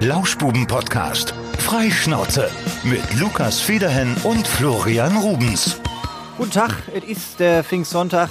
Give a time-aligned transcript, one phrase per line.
[0.00, 1.34] Lauschbuben-Podcast.
[1.58, 2.48] Freischnauze.
[2.84, 5.80] Mit Lukas Federhen und Florian Rubens.
[6.36, 8.28] Guten Tag, es ist der Pfingstsonntag.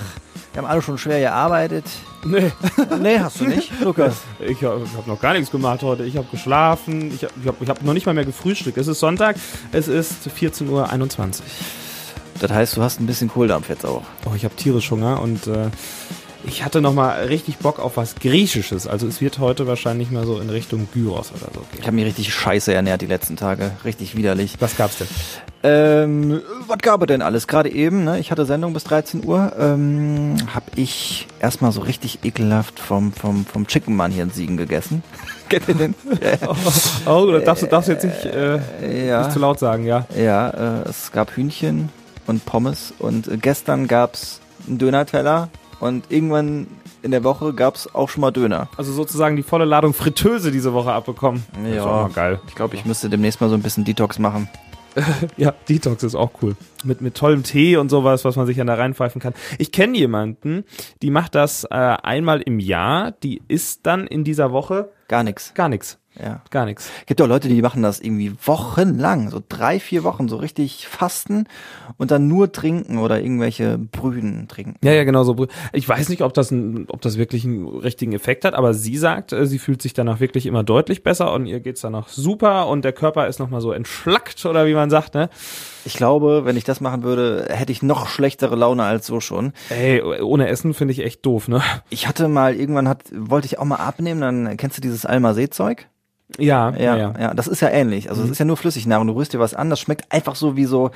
[0.54, 1.84] Wir haben alle schon schwer gearbeitet.
[2.24, 2.54] Nee,
[3.02, 4.16] Nee, hast du nicht, Lukas?
[4.40, 6.06] ich habe hab noch gar nichts gemacht heute.
[6.06, 7.14] Ich habe geschlafen.
[7.14, 8.78] Ich habe ich hab, ich hab noch nicht mal mehr gefrühstückt.
[8.78, 9.36] Es ist Sonntag.
[9.74, 10.88] Es ist 14.21 Uhr.
[12.40, 14.04] Das heißt, du hast ein bisschen Kohldampf jetzt auch.
[14.26, 15.70] Oh, ich habe tierisch Hunger und äh,
[16.48, 18.88] ich hatte noch mal richtig Bock auf was Griechisches.
[18.88, 21.80] Also es wird heute wahrscheinlich mal so in Richtung Gyros oder so gehen.
[21.80, 23.72] Ich habe mich richtig scheiße ernährt die letzten Tage.
[23.84, 24.56] Richtig widerlich.
[24.60, 25.08] Was gab's denn?
[25.64, 27.48] Ähm, was gab es denn alles?
[27.48, 28.20] Gerade eben, ne?
[28.20, 29.52] Ich hatte Sendung bis 13 Uhr.
[29.60, 34.56] Ähm, hab ich erstmal so richtig ekelhaft vom, vom, vom Chicken Man hier in Siegen
[34.56, 35.04] gegessen.
[35.50, 35.96] Kennt ihr den?
[37.06, 39.24] Oh, du darfst, du darfst jetzt nicht, äh, ja.
[39.24, 40.06] nicht zu laut sagen, ja.
[40.18, 40.50] Ja,
[40.84, 41.90] äh, es gab Hühnchen
[42.26, 45.50] und Pommes und äh, gestern gab's einen Dönerteller
[45.80, 46.68] und irgendwann
[47.04, 48.70] in der Woche gab's auch schon mal Döner.
[48.78, 51.44] Also sozusagen die volle Ladung Fritteuse diese Woche abbekommen.
[51.64, 52.40] Das ist auch mal geil.
[52.48, 54.50] Ich glaube, ich müsste demnächst mal so ein bisschen Detox machen.
[55.38, 56.56] Ja, Detox ist auch cool.
[56.84, 59.36] Mit, mit tollem Tee und sowas, was man sich dann da reinpfeifen kann.
[59.60, 60.64] Ich kenne jemanden,
[61.04, 63.12] die macht das äh, einmal im Jahr.
[63.12, 65.54] Die isst dann in dieser Woche Gar nichts.
[65.54, 66.00] gar nichts.
[66.22, 66.42] Ja.
[66.50, 66.90] Gar nichts.
[67.06, 71.46] Gibt auch Leute, die machen das irgendwie wochenlang, so drei, vier Wochen, so richtig fasten
[71.98, 74.76] und dann nur trinken oder irgendwelche Brühen trinken.
[74.84, 75.48] Ja, ja, genau so.
[75.74, 78.98] Ich weiß nicht, ob das, ein, ob das wirklich einen richtigen Effekt hat, aber sie
[78.98, 82.68] sagt, äh, sie fühlt sich danach wirklich immer deutlich besser und ihr geht's danach super
[82.68, 85.30] und der Körper ist nochmal so entschlackt oder wie man sagt, ne?
[85.86, 89.54] Ich glaube, wenn ich das machen würde, hätte ich noch schlechtere Laune als so schon.
[89.70, 91.62] Ey, ohne Essen finde ich echt doof, ne?
[91.90, 95.88] Ich hatte mal, irgendwann hat, wollte ich auch mal abnehmen, dann kennst du dieses Almasee-Zeug?
[96.38, 98.10] Ja, Ja, ja, das ist ja ähnlich.
[98.10, 99.08] Also es ist ja nur Flüssignahrung.
[99.08, 100.92] Du rührst dir was an, das schmeckt einfach so wie so,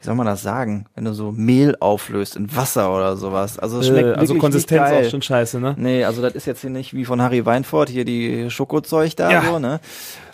[0.00, 3.58] wie soll man das sagen, wenn du so Mehl auflöst in Wasser oder sowas.
[3.58, 5.74] Also es schmeckt Äh, also Konsistenz auch schon scheiße, ne?
[5.78, 9.30] Nee, also das ist jetzt hier nicht wie von Harry Weinfurt, hier die Schokozeug da
[9.30, 9.42] Ja.
[9.44, 9.80] so, ne?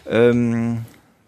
[0.08, 0.84] Ähm,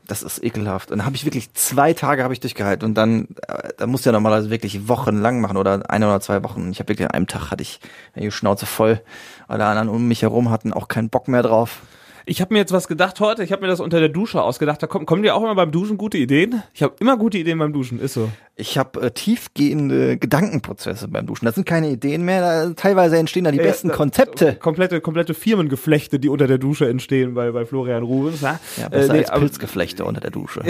[0.06, 0.90] das ist ekelhaft.
[0.90, 4.04] Und dann habe ich wirklich zwei Tage habe ich durchgehalten und dann, äh, dann musst
[4.06, 6.62] du ja normalerweise wirklich wochenlang machen oder eine oder zwei Wochen.
[6.62, 7.80] Und ich habe wirklich an einem Tag hatte ich
[8.16, 9.00] die Schnauze voll.
[9.46, 11.82] Alle anderen um mich herum hatten auch keinen Bock mehr drauf.
[12.26, 13.42] Ich habe mir jetzt was gedacht heute.
[13.42, 14.82] Ich habe mir das unter der Dusche ausgedacht.
[14.82, 16.62] Da kommen, kommen dir auch immer beim Duschen gute Ideen?
[16.74, 18.30] Ich habe immer gute Ideen beim Duschen, ist so.
[18.56, 21.46] Ich habe äh, tiefgehende Gedankenprozesse beim Duschen.
[21.46, 22.40] Das sind keine Ideen mehr.
[22.40, 24.54] Da, teilweise entstehen da die besten Äh, Konzepte.
[24.56, 28.40] Komplette, komplette Firmengeflechte, die unter der Dusche entstehen bei, bei Florian Rubens.
[28.42, 30.62] Ja, Ja, besser Äh, nee, als Pilzgeflechte unter der Dusche.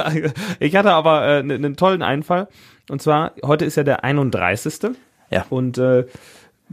[0.60, 2.48] ich hatte aber äh, einen einen tollen Einfall.
[2.88, 4.74] Und zwar, heute ist ja der 31.
[5.30, 5.44] Ja.
[5.50, 6.04] Und äh,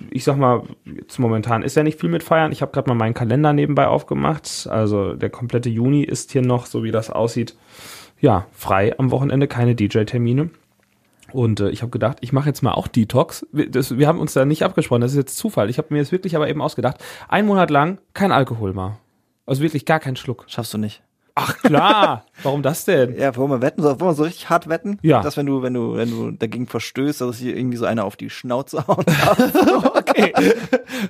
[0.10, 2.52] ich sag mal, jetzt momentan ist ja nicht viel mit Feiern.
[2.52, 4.68] Ich habe gerade mal meinen Kalender nebenbei aufgemacht.
[4.70, 7.56] Also der komplette Juni ist hier noch, so wie das aussieht,
[8.20, 10.50] ja, frei am Wochenende, keine DJ-Termine.
[11.32, 13.46] Und äh, ich habe gedacht, ich mache jetzt mal auch Detox.
[13.52, 15.70] Wir, das, wir haben uns da nicht abgesprochen, das ist jetzt Zufall.
[15.70, 17.04] Ich habe mir das wirklich aber eben ausgedacht.
[17.28, 18.98] Ein Monat lang kein Alkohol mal.
[19.46, 20.46] Also wirklich gar keinen Schluck.
[20.48, 21.04] Schaffst du nicht.
[21.36, 23.18] Ach klar, warum das denn?
[23.18, 23.84] Ja, wollen wir wetten?
[23.84, 25.00] Wollen wir so richtig hart wetten?
[25.02, 25.22] Ja.
[25.24, 28.16] Dass wenn du, wenn du, wenn du dagegen verstößt, dass hier irgendwie so einer auf
[28.16, 29.06] die Schnauze hauen.
[30.14, 30.32] Okay.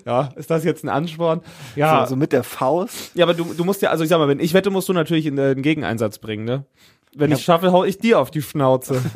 [0.05, 1.41] Ja, ist das jetzt ein Ansporn?
[1.75, 3.11] Ja, so, so mit der Faust.
[3.15, 4.93] ja aber du, du musst ja, also ich sag mal, wenn ich wette, musst du
[4.93, 6.63] natürlich in, einen Gegeneinsatz bringen, ne?
[7.15, 9.01] Wenn ich schaffe, hau ich dir auf die Schnauze.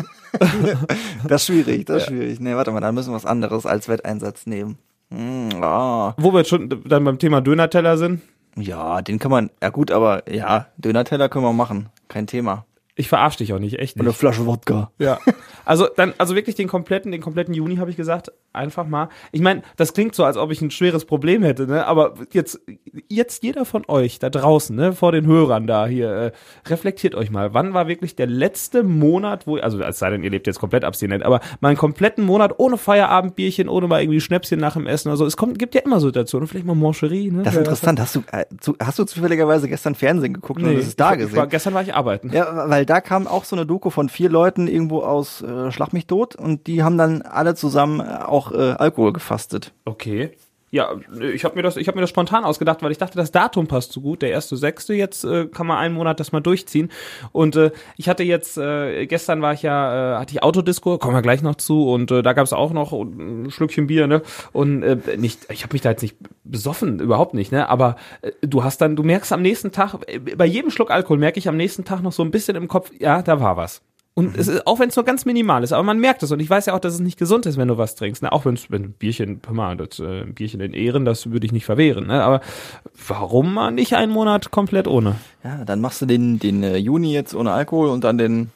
[1.28, 2.40] Das ist schwierig, das ist schwierig.
[2.40, 4.78] Nee, warte mal, dann müssen wir was anderes als Wetteinsatz nehmen.
[5.10, 6.14] Hm, ah.
[6.18, 8.22] Wo wir jetzt schon dann beim Thema Döner-Teller sind.
[8.58, 11.90] Ja, den kann man, ja gut, aber ja, Döner-Teller können wir machen.
[12.08, 12.66] Kein Thema.
[12.98, 14.18] Ich verarsch dich auch nicht, echt Und eine nicht.
[14.18, 14.92] Flasche Wodka.
[15.00, 15.20] Ja.
[15.68, 19.10] Also dann, also wirklich den kompletten, den kompletten Juni habe ich gesagt, einfach mal.
[19.34, 21.86] Ich meine, das klingt so, als ob ich ein schweres Problem hätte, ne?
[21.86, 22.62] Aber jetzt,
[23.10, 26.32] jetzt jeder von euch da draußen, ne, vor den Hörern da hier, äh,
[26.70, 30.30] reflektiert euch mal, wann war wirklich der letzte Monat, wo, also es sei denn, ihr
[30.30, 34.62] lebt jetzt komplett abstinent, aber mal einen kompletten Monat ohne Feierabendbierchen, ohne mal irgendwie Schnäpschen
[34.62, 35.26] nach dem Essen oder so.
[35.26, 37.44] Es kommt, gibt ja immer Situationen, vielleicht mal Mancherie, ne?
[37.44, 38.00] Das ist interessant.
[38.00, 41.20] Hast du, äh, zu, hast du zufälligerweise gestern Fernsehen geguckt und es ist da ich,
[41.20, 41.38] ich gesehen?
[41.38, 42.32] war, gestern war ich arbeiten.
[42.34, 45.94] Ja, weil da kam auch so eine Doku von vier Leuten irgendwo aus äh, Schlag
[45.94, 49.74] mich tot und die haben dann alle zusammen äh, auch äh, Alkohol gefastet.
[49.86, 50.32] Okay.
[50.70, 50.96] Ja,
[51.34, 53.68] ich habe mir das, ich habe mir das spontan ausgedacht, weil ich dachte, das Datum
[53.68, 54.22] passt so gut.
[54.22, 56.92] Der erste sechste jetzt äh, kann man einen Monat das mal durchziehen.
[57.32, 61.16] Und äh, ich hatte jetzt äh, gestern war ich ja, äh, hatte ich Autodisco, kommen
[61.16, 61.90] wir gleich noch zu.
[61.90, 64.22] Und äh, da gab es auch noch ein Schlückchen Bier, ne?
[64.52, 67.70] Und äh, nicht, ich habe mich da jetzt nicht besoffen, überhaupt nicht, ne?
[67.70, 71.18] Aber äh, du hast dann, du merkst am nächsten Tag, äh, bei jedem Schluck Alkohol
[71.18, 73.82] merke ich am nächsten Tag noch so ein bisschen im Kopf, ja, da war was.
[74.18, 76.32] Und es ist, auch wenn es nur ganz minimal ist, aber man merkt es.
[76.32, 78.24] Und ich weiß ja auch, dass es nicht gesund ist, wenn du was trinkst.
[78.24, 78.32] Ne?
[78.32, 81.46] Auch wenn's, wenn ein Bierchen, hör mal, das äh, ein Bierchen in Ehren, das würde
[81.46, 82.08] ich nicht verwehren.
[82.08, 82.24] Ne?
[82.24, 82.42] Aber
[83.08, 85.18] warum mal nicht einen Monat komplett ohne?
[85.44, 88.50] Ja, dann machst du den, den äh, Juni jetzt ohne Alkohol und dann den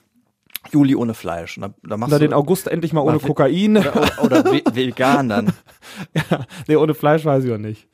[0.71, 1.57] Juli ohne Fleisch.
[1.57, 3.77] Und da, da machst Oder du den August endlich mal ohne Mach- Kokain.
[3.77, 5.53] oder, oder, oder ve- vegan dann.
[6.15, 7.87] ja, nee, ohne Fleisch weiß ich auch nicht.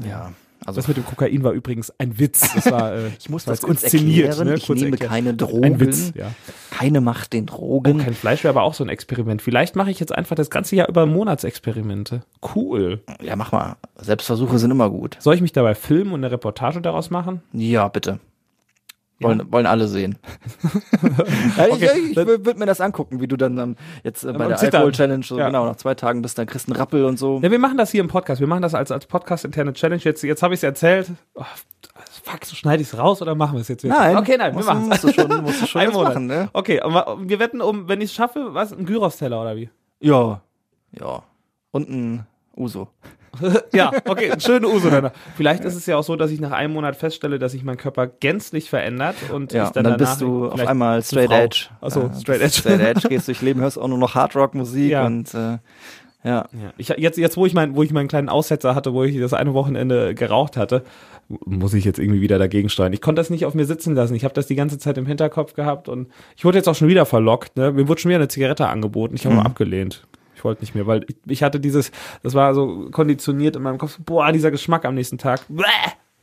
[0.00, 0.32] Ja.
[0.70, 2.54] Also Das mit dem Kokain war übrigens ein Witz.
[2.54, 4.48] Das war, äh, ich muss das kurz inszeniert, erklären.
[4.48, 4.54] ne?
[4.54, 5.10] Ich Kurz nehme erklären.
[5.12, 5.64] keine Drogen.
[5.64, 6.30] Ein Witz, ja.
[6.70, 7.98] Keine Macht den Drogen.
[7.98, 9.42] Kein Fleisch wäre aber auch so ein Experiment.
[9.42, 12.22] Vielleicht mache ich jetzt einfach das ganze Jahr über Monatsexperimente.
[12.54, 13.00] Cool.
[13.22, 13.76] ja, mach mal.
[13.96, 15.16] Selbstversuche sind immer gut.
[15.20, 17.42] Soll ich mich dabei filmen und eine Reportage daraus machen?
[17.52, 18.18] Ja, bitte.
[19.22, 20.18] Wollen, wollen alle sehen.
[21.56, 24.32] ja, ich Okay, ich, ich würde mir das angucken, wie du dann, dann jetzt äh,
[24.32, 24.58] bei der.
[24.60, 25.46] Alkohol-Challenge, so Ja.
[25.46, 27.38] genau, nach zwei Tagen bist, dann kriegst du einen Rappel und so.
[27.42, 28.40] Ja, wir machen das hier im Podcast.
[28.40, 30.00] Wir machen das als, als Podcast-interne Challenge.
[30.02, 31.10] Jetzt, jetzt habe ich es erzählt.
[31.34, 31.44] Oh,
[32.24, 33.94] fuck, so schneide ich es raus oder machen wir es jetzt wieder?
[33.98, 34.16] Nein.
[34.16, 36.14] Okay, nein, wir machen musst du schon- musst du schon Ein jetzt Monat.
[36.14, 36.48] machen, ne?
[36.52, 38.72] Okay, und wir wetten um, wenn ich es schaffe, was?
[38.72, 39.68] Ein Gyros-Teller oder wie?
[40.00, 40.40] Ja.
[40.98, 41.22] Ja.
[41.72, 42.26] Und ein
[42.56, 42.88] Uso.
[43.72, 45.10] ja, okay, einen schönen Uso dann.
[45.36, 47.76] Vielleicht ist es ja auch so, dass ich nach einem Monat feststelle, dass sich mein
[47.76, 51.30] Körper gänzlich verändert und Ja, ich und dann, dann danach bist du auf einmal straight
[51.32, 51.66] edge.
[51.80, 52.52] Achso, Ja, straight edge.
[52.58, 55.06] Straight edge, gehst durch Leben, hörst auch nur noch Hardrock-Musik Ja.
[55.06, 55.58] und äh, ja.
[56.22, 56.46] Ja,
[56.76, 59.32] ich, jetzt, jetzt wo ich mein, wo ich meinen kleinen Aussetzer hatte, wo ich das
[59.32, 60.82] eine Wochenende geraucht hatte,
[61.46, 62.92] muss ich jetzt irgendwie wieder dagegen steuern.
[62.92, 64.14] Ich konnte das nicht auf mir sitzen lassen.
[64.14, 66.88] Ich habe das die ganze Zeit im Hinterkopf gehabt und ich wurde jetzt auch schon
[66.88, 67.56] wieder verlockt.
[67.56, 67.72] Ne?
[67.72, 69.14] Mir wurde schon wieder eine Zigarette angeboten.
[69.14, 69.40] Ich habe Mhm.
[69.42, 70.02] abgelehnt.
[70.40, 71.92] Ich wollte nicht mehr, weil ich, ich hatte dieses,
[72.22, 73.98] das war so konditioniert in meinem Kopf.
[74.06, 75.42] Boah, dieser Geschmack am nächsten Tag.
[75.50, 75.64] Bäh,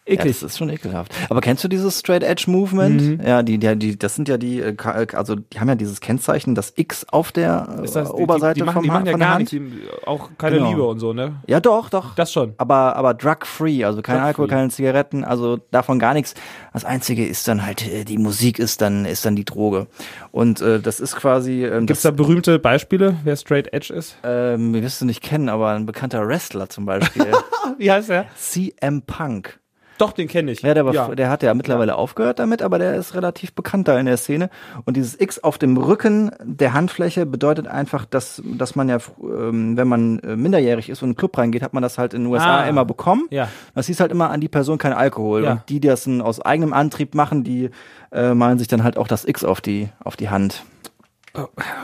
[0.07, 0.39] Ja, eklig.
[0.39, 1.13] das ist schon ekelhaft.
[1.29, 3.01] Aber kennst du dieses Straight Edge Movement?
[3.01, 3.21] Mhm.
[3.25, 5.99] Ja, die, die, die, das sind ja die, äh, Ka- also die haben ja dieses
[5.99, 8.97] Kennzeichen, das X auf der äh, das, die- Oberseite die, die machen, vom die machen
[8.99, 9.51] Hand- ja von der gar Hand.
[9.51, 10.69] nichts, die- auch keine Genau.
[10.69, 11.35] Liebe und so, ne?
[11.47, 12.15] Ja, doch, doch.
[12.15, 12.53] Das schon.
[12.57, 14.27] aber aber drug-free, also kein Drug-free.
[14.27, 16.33] Alkohol, keine Zigaretten, also davon gar nichts.
[16.73, 19.87] Das Einzige ist dann halt, äh, die Musik ist dann, ist dann die Droge.
[20.31, 24.15] Und äh, das ist quasi, ähm, Gibt's das, da berühmte Beispiele, wer Straight Edge ist?
[24.23, 27.25] ähm, wirst du nicht kennen, aber ein bekannter Wrestler zum Beispiel,
[27.77, 28.25] Wie heißt er?
[28.37, 29.59] CM Punk.
[29.97, 30.61] Doch, den kenne ich.
[30.61, 31.15] Ja, der, war, ja.
[31.15, 34.49] der hat ja mittlerweile aufgehört damit, aber der ist relativ bekannt da in der Szene.
[34.85, 39.75] Und dieses X auf dem Rücken der Handfläche bedeutet einfach, dass, dass man ja, ähm,
[39.75, 42.23] wenn man äh, minderjährig ist und in einen Club reingeht, hat man das halt in
[42.23, 42.67] den USA Ah.
[42.67, 43.25] immer bekommen.
[43.31, 43.49] Ja.
[43.75, 45.43] Das hieß halt immer an die Person kein Alkohol.
[45.43, 45.51] Ja.
[45.53, 47.69] Und die, die das aus eigenem Antrieb machen, die
[48.11, 50.63] äh, malen sich dann halt auch das X auf die, auf die Hand.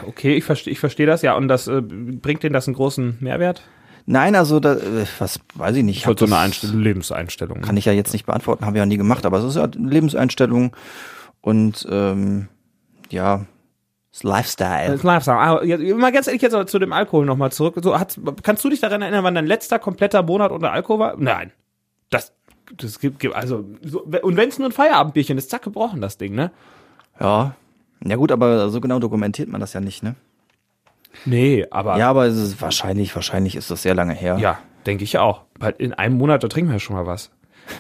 [0.07, 1.35] Okay, ich verstehe ich versteh das, ja.
[1.35, 3.61] Und das äh, bringt denen das einen großen Mehrwert?
[4.05, 6.05] Nein, also da, äh, was weiß ich nicht.
[6.05, 7.61] Ich so eine Einstellung, Lebenseinstellung.
[7.61, 9.63] Kann ich ja jetzt nicht beantworten, haben wir ja nie gemacht, aber es ist ja
[9.63, 10.75] eine Lebenseinstellung
[11.41, 12.49] und ähm,
[13.09, 13.45] ja,
[14.11, 14.91] das Lifestyle.
[14.91, 15.37] Das Lifestyle.
[15.37, 17.75] Ah, jetzt, mal ganz ehrlich jetzt aber zu dem Alkohol nochmal zurück.
[17.81, 21.15] So, hat, kannst du dich daran erinnern, wann dein letzter kompletter Monat unter Alkohol war?
[21.17, 21.51] Nein.
[22.09, 22.31] Das,
[22.77, 26.17] das gibt, gibt also, so, und wenn es nur ein Feierabendbierchen ist, zack, gebrochen das
[26.17, 26.51] Ding, ne?
[27.19, 27.55] Ja.
[28.05, 30.15] Ja gut, aber so genau dokumentiert man das ja nicht, ne?
[31.25, 34.37] Nee, aber Ja, aber es ist wahrscheinlich, wahrscheinlich ist das sehr lange her.
[34.39, 35.43] ja denke ich auch.
[35.59, 37.31] Weil in einem Monat, da trinken wir ja schon mal was.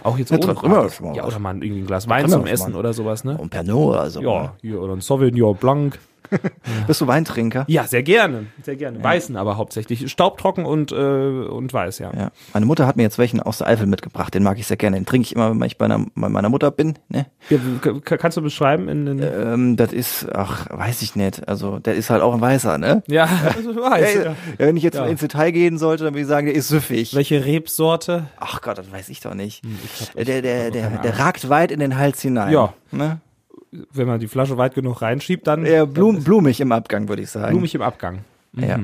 [0.03, 0.89] Auch jetzt Ja, ohne Braten.
[0.89, 2.79] schon mal Ja, oder mal irgendwie ein Glas Wein zum Essen mal.
[2.79, 3.37] oder sowas, ne?
[3.37, 4.21] Und Pernod oder so.
[4.21, 5.99] Ja, hier, oder ein Sauvignon Blanc.
[6.87, 7.65] Bist du Weintrinker?
[7.67, 8.47] Ja, sehr gerne.
[8.63, 9.03] Sehr gerne.
[9.03, 10.09] Weißen aber hauptsächlich.
[10.11, 12.11] Staubtrocken und, äh, und weiß, ja.
[12.15, 12.31] Ja.
[12.53, 14.97] Meine Mutter hat mir jetzt welchen aus der Eifel mitgebracht, den mag ich sehr gerne.
[14.97, 16.97] Den trinke ich immer, wenn ich bei, einer, bei meiner Mutter bin.
[17.09, 17.25] Ne?
[17.49, 17.57] Ja,
[18.01, 18.87] kannst du beschreiben?
[18.89, 21.47] In, in, Ähm, das ist, ach, weiß ich nicht.
[21.47, 23.03] Also, der ist halt auch ein Weißer, ne?
[23.07, 23.25] ja,
[23.55, 24.25] weiß, Ja, ja.
[24.29, 25.05] ja, wenn ich jetzt Ja.
[25.05, 27.15] ins Detail gehen sollte, dann würde ich sagen, der ist süffig.
[27.15, 28.25] Welche Rebsorte?
[28.39, 29.63] Ach Gott, das weiß ich doch nicht.
[29.63, 32.51] Hm, ich hab- der, der, der, der ragt weit in den Hals hinein.
[32.51, 32.73] Ja.
[32.91, 33.19] Ne?
[33.91, 37.29] Wenn man die Flasche weit genug reinschiebt, dann Eher blum, blumig im Abgang, würde ich
[37.29, 37.51] sagen.
[37.51, 38.19] blumig im Abgang.
[38.53, 38.79] Ja.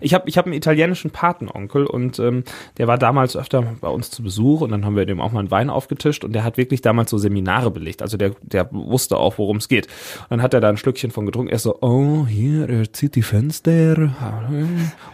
[0.00, 2.44] Ich habe ich hab einen italienischen Patenonkel und ähm,
[2.78, 5.40] der war damals öfter bei uns zu Besuch und dann haben wir dem auch mal
[5.40, 8.02] einen Wein aufgetischt und der hat wirklich damals so Seminare belegt.
[8.02, 9.86] Also der, der wusste auch, worum es geht.
[10.22, 11.52] Und dann hat er da ein Schlückchen von getrunken.
[11.52, 14.12] Er so, oh, hier, er zieht die Fenster.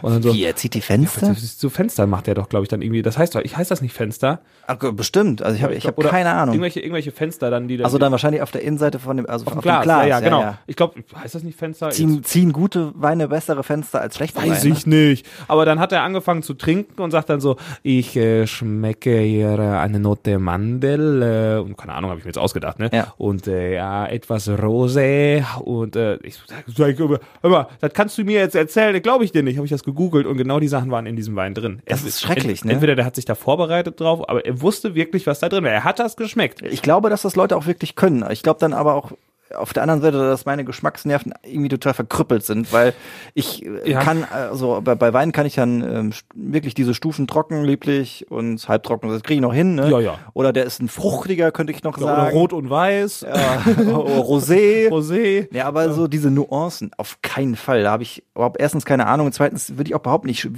[0.01, 1.35] Und dann so, Wie, er zieht die Fenster?
[1.35, 3.01] so Fenster macht er doch, glaube ich, dann irgendwie.
[3.01, 4.41] Das heißt doch, ich heißt das nicht Fenster?
[4.67, 5.41] Ach, bestimmt.
[5.41, 6.55] Also ich habe ich hab keine Ahnung.
[6.55, 7.85] Irgendwelche, irgendwelche Fenster dann, die dann.
[7.85, 9.85] Also dann wahrscheinlich auf der Innenseite von dem, also auf auf dem Glas.
[9.85, 10.55] ja, ja, genau.
[10.67, 11.89] Ich glaube, heißt das nicht Fenster?
[11.91, 15.25] Ziehen, ziehen gute Weine bessere Fenster als schlechte Weiß ich nicht.
[15.47, 19.59] Aber dann hat er angefangen zu trinken und sagt dann so, ich äh, schmecke hier
[19.59, 22.89] äh, eine Note Mandel äh, und keine Ahnung, habe ich mir jetzt ausgedacht, ne?
[22.93, 23.13] Ja.
[23.17, 28.39] Und äh, ja, etwas Rosé und äh, ich sag, hör mal, das kannst du mir
[28.39, 29.57] jetzt erzählen, glaube ich dir nicht.
[29.57, 31.81] Habe ich das gegoogelt und genau die Sachen waren in diesem Wein drin.
[31.85, 32.73] Das ist schrecklich, ne?
[32.73, 35.71] Entweder der hat sich da vorbereitet drauf, aber er wusste wirklich, was da drin war.
[35.71, 36.61] Er hat das geschmeckt.
[36.63, 38.25] Ich glaube, dass das Leute auch wirklich können.
[38.31, 39.11] Ich glaube dann aber auch
[39.55, 42.93] auf der anderen Seite, dass meine Geschmacksnerven irgendwie total verkrüppelt sind, weil
[43.33, 43.99] ich äh, Ja.
[43.99, 48.67] kann, also bei, bei Wein kann ich dann ähm, wirklich diese Stufen trocken, lieblich und
[48.67, 49.75] halbtrocken, das kriege ich noch hin.
[49.75, 49.89] Ne?
[49.89, 50.19] Ja, ja.
[50.33, 52.37] Oder der ist ein fruchtiger, könnte ich noch Oder sagen.
[52.37, 54.89] rot und weiß, Ja, Rosé.
[54.89, 55.47] Rosé.
[55.55, 57.83] Ja, aber so diese Nuancen, auf keinen Fall.
[57.83, 60.49] Da habe ich überhaupt erstens keine Ahnung und zweitens würde ich auch überhaupt nicht,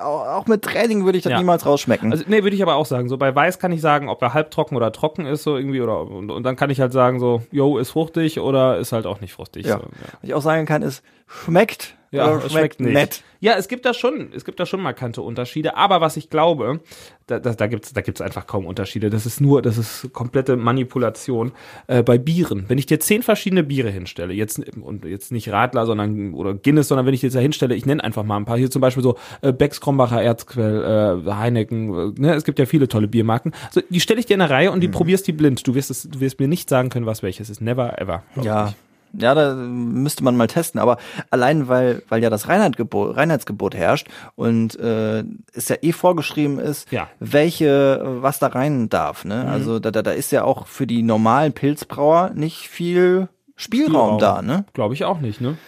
[0.00, 1.38] auch mit Training würde ich das Ja.
[1.38, 2.10] niemals rausschmecken.
[2.12, 3.08] Also, nee, würde ich aber auch sagen.
[3.08, 6.00] So bei Weiß kann ich sagen, ob er halbtrocken oder trocken ist, so irgendwie, oder
[6.02, 9.20] und, und dann kann ich halt sagen, so, yo, ist fruchtig oder ist halt auch
[9.20, 9.66] nicht fruchtig.
[9.66, 9.78] ja.
[9.78, 12.92] So, Was ich auch sagen kann, ist, schmeckt, Ja, es schmeckt nicht.
[12.92, 13.22] nett?
[13.38, 15.76] Ja, es gibt da schon, es gibt da schon markante Unterschiede.
[15.76, 16.80] Aber was ich glaube,
[17.28, 19.10] da, da, da gibt's, da gibt's einfach kaum Unterschiede.
[19.10, 21.52] Das ist nur, das ist komplette Manipulation.
[21.86, 25.86] Äh, bei Bieren, wenn ich dir zehn verschiedene Biere hinstelle, jetzt und jetzt nicht Radler,
[25.86, 28.44] sondern oder Guinness, sondern wenn ich dir jetzt da hinstelle, ich nenne einfach mal ein
[28.44, 28.58] paar.
[28.58, 32.16] Hier zum Beispiel so äh, Becks, Krombacher, Erzquell, äh, Heineken.
[32.16, 32.34] Äh, ne?
[32.34, 33.52] Es gibt ja viele tolle Biermarken.
[33.70, 35.64] So, die stelle ich dir in eine Reihe und die probierst die blind.
[35.66, 37.60] Du wirst es, du wirst mir nicht sagen können, was welches ist.
[37.60, 38.24] Never ever.
[38.42, 38.74] Ja.
[39.12, 40.96] Ja, da müsste man mal testen, aber
[41.30, 46.90] allein weil, weil ja das Reinheitsgebot, Reinheitsgebot herrscht und äh, es ja eh vorgeschrieben ist,
[46.92, 47.08] Ja.
[47.18, 49.24] welche, was da rein darf.
[49.24, 49.46] Ne?
[49.48, 54.42] Also da, da, da ist ja auch für die normalen Pilzbrauer nicht viel Spielraum, da,
[54.42, 54.64] ne?
[54.72, 55.58] Glaube ich auch nicht, ne?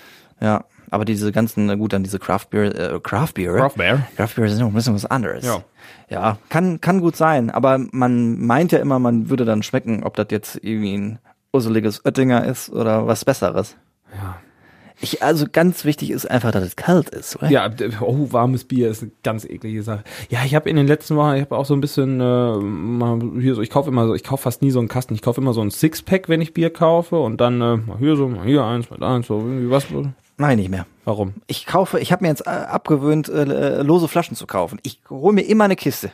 [0.40, 0.64] Ja.
[0.90, 3.54] Aber diese ganzen, na gut, dann diese Craft Beer, äh, Craft Beer.
[3.56, 4.06] Craft Beer.
[4.14, 5.44] Craft Beer ist noch ein bisschen was anderes.
[5.44, 5.62] Ja.
[6.10, 10.14] Ja, kann, kann gut sein, aber man meint ja immer, man würde dann schmecken, ob
[10.16, 11.18] das jetzt irgendwie ein
[11.52, 13.76] urseliges Oettinger ist oder was Besseres.
[14.14, 14.36] Ja.
[15.02, 17.50] Ich, also ganz wichtig ist einfach, dass es kalt ist, oder?
[17.50, 17.68] Ja,
[18.00, 20.04] oh, warmes Bier ist eine ganz eklige Sache.
[20.28, 23.18] Ja, ich habe in den letzten Wochen, ich habe auch so ein bisschen, äh, mal
[23.40, 25.40] hier so, ich kaufe immer so, ich kaufe fast nie so einen Kasten, ich kaufe
[25.40, 28.46] immer so ein Sixpack, wenn ich Bier kaufe und dann äh, mal hier so, mal
[28.46, 29.86] hier eins, mal eins, so irgendwie was.
[30.38, 30.86] Nein, nicht mehr.
[31.04, 31.34] Warum?
[31.48, 34.78] Ich kaufe, ich habe mir jetzt äh, abgewöhnt, äh, äh, lose Flaschen zu kaufen.
[34.84, 36.12] Ich hole mir immer eine Kiste.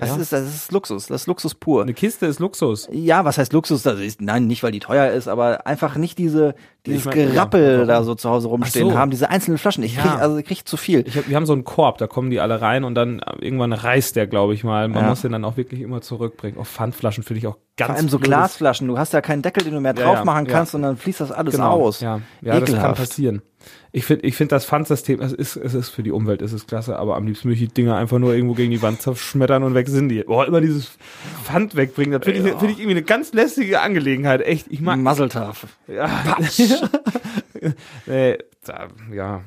[0.00, 0.16] Das Ja?
[0.16, 1.82] ist, das ist Luxus, das ist Luxus pur.
[1.82, 2.88] Eine Kiste ist Luxus.
[2.92, 3.82] Ja, was heißt Luxus?
[3.82, 6.54] Das ist, nein, nicht weil die teuer ist, aber einfach nicht diese
[6.86, 8.96] dieses Ich mein, Gerappel ja, da so zu Hause rumstehen so.
[8.98, 9.82] haben, diese einzelnen Flaschen.
[9.84, 10.02] Ich Ja.
[10.02, 11.04] krieg, also ich krieg zu viel.
[11.14, 13.72] Hab, wir haben so einen Korb, da kommen die alle rein und dann äh, irgendwann
[13.72, 14.88] reißt der, glaube ich mal.
[14.88, 16.58] Man muss den dann auch wirklich immer zurückbringen.
[16.58, 18.86] Auch Pfandflaschen finde ich auch ganz Vor allem so Glasflaschen.
[18.88, 20.52] Du hast ja keinen Deckel, den du mehr Ja, drauf machen ja.
[20.52, 22.00] kannst und dann fließt das alles Genau, aus.
[22.00, 23.42] Ja, ja das kann passieren.
[23.90, 26.68] Ich finde, ich finde das Pfandsystem, es ist, es ist für die Umwelt, es ist
[26.68, 29.62] klasse, aber am liebsten möchte ich die Dinger einfach nur irgendwo gegen die Wand zerschmettern
[29.62, 30.22] und weg sind die.
[30.22, 30.92] Boah, immer dieses
[31.44, 34.42] Pfand wegbringen, das finde ich, finde ich irgendwie eine ganz lästige Angelegenheit.
[34.42, 35.66] Echt, ich mag, Muzzletaf.
[35.86, 36.08] ja.
[38.06, 39.40] nee, da, ja,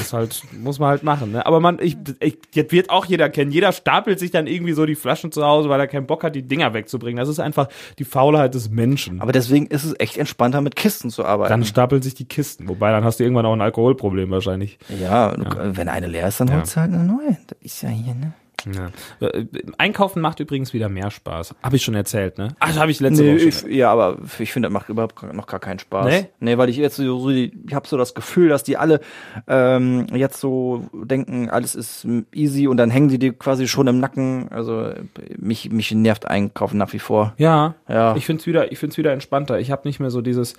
[0.00, 1.44] ist halt, muss man halt machen, ne?
[1.44, 3.50] Aber man, ich, ich, jetzt wird auch jeder kennen.
[3.50, 6.34] Jeder stapelt sich dann irgendwie so die Flaschen zu Hause, weil er keinen Bock hat,
[6.34, 7.18] die Dinger wegzubringen.
[7.18, 7.68] Das ist einfach
[7.98, 9.20] die Faulheit des Menschen.
[9.20, 11.50] Aber deswegen ist es echt entspannter, mit Kisten zu arbeiten.
[11.50, 12.68] Dann stapeln sich die Kisten.
[12.68, 14.78] Wobei, dann hast du irgendwann auch ein Alkoholproblem wahrscheinlich.
[15.00, 17.36] ja, du- wenn eine leer ist, dann holst du halt eine neue.
[17.48, 18.32] Das ist ja hier, ne?
[18.66, 19.26] Ja.
[19.26, 19.46] Äh,
[19.78, 21.54] Einkaufen macht übrigens wieder mehr Spaß.
[21.62, 22.48] Habe ich schon erzählt, ne?
[22.58, 25.46] Ach, habe ich letzte Nee, Woche ich, ja, aber ich finde, das macht überhaupt noch
[25.46, 26.06] gar keinen Spaß.
[26.06, 26.26] Nee?
[26.40, 29.00] Nee, weil ich jetzt so, ich habe so das Gefühl, dass die alle
[29.46, 34.00] ähm, jetzt so denken, alles ist easy und dann hängen die dir quasi schon im
[34.00, 34.48] Nacken.
[34.50, 34.92] Also
[35.36, 37.34] mich, mich nervt Einkaufen nach wie vor.
[37.38, 38.16] Ja, Ja.
[38.16, 39.60] ich find's wieder, ich find's wieder entspannter.
[39.60, 40.54] Ich habe nicht mehr so dieses,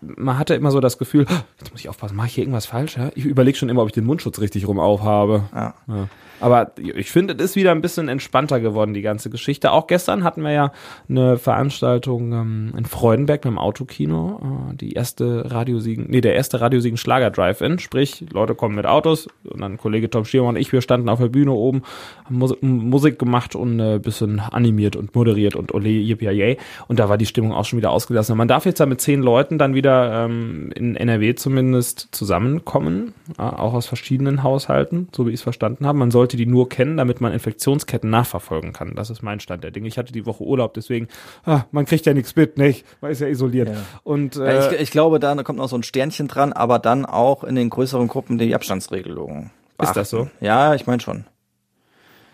[0.00, 2.66] man hatte immer so das Gefühl, "Oh, jetzt muss ich aufpassen, mache ich hier irgendwas
[2.66, 2.96] falsch?
[2.96, 3.10] Ja?
[3.14, 5.44] Ich überlege schon immer, ob ich den Mundschutz richtig rum aufhabe.
[5.54, 5.74] Ja.
[5.88, 6.08] Ja.
[6.42, 9.70] Aber ich finde, es ist wieder ein bisschen entspannter geworden, die ganze Geschichte.
[9.70, 10.72] Auch gestern hatten wir ja
[11.08, 14.70] eine Veranstaltung ähm, in Freudenberg beim Autokino.
[14.72, 17.78] Äh, die erste Radiosiegen, nee, der erste Radiosiegen Schlager Drive-In.
[17.78, 21.20] Sprich, Leute kommen mit Autos und dann Kollege Tom Schirmer und ich, wir standen auf
[21.20, 21.82] der Bühne oben,
[22.24, 26.56] haben Musik, Musik gemacht und ein äh, bisschen animiert und moderiert und ole yippie
[26.88, 28.36] Und da war die Stimmung auch schon wieder ausgelassen.
[28.36, 33.42] Man darf jetzt da mit zehn Leuten dann wieder ähm, in NRW zumindest zusammenkommen, äh,
[33.42, 35.98] auch aus verschiedenen Haushalten, so wie ich es verstanden habe.
[35.98, 38.94] Man sollte die nur kennen, damit man Infektionsketten nachverfolgen kann.
[38.94, 39.88] Das ist mein Stand der Dinge.
[39.88, 41.08] Ich hatte die Woche Urlaub, deswegen,
[41.44, 42.84] ah, man kriegt ja nichts mit, nicht?
[43.00, 43.68] Man ist ja isoliert.
[43.68, 43.76] Ja.
[44.04, 47.44] Und äh, ich, ich glaube, da kommt noch so ein Sternchen dran, aber dann auch
[47.44, 49.50] in den größeren Gruppen die Abstandsregelungen.
[49.80, 50.28] Ist das so?
[50.40, 51.24] Ja, ich meine schon.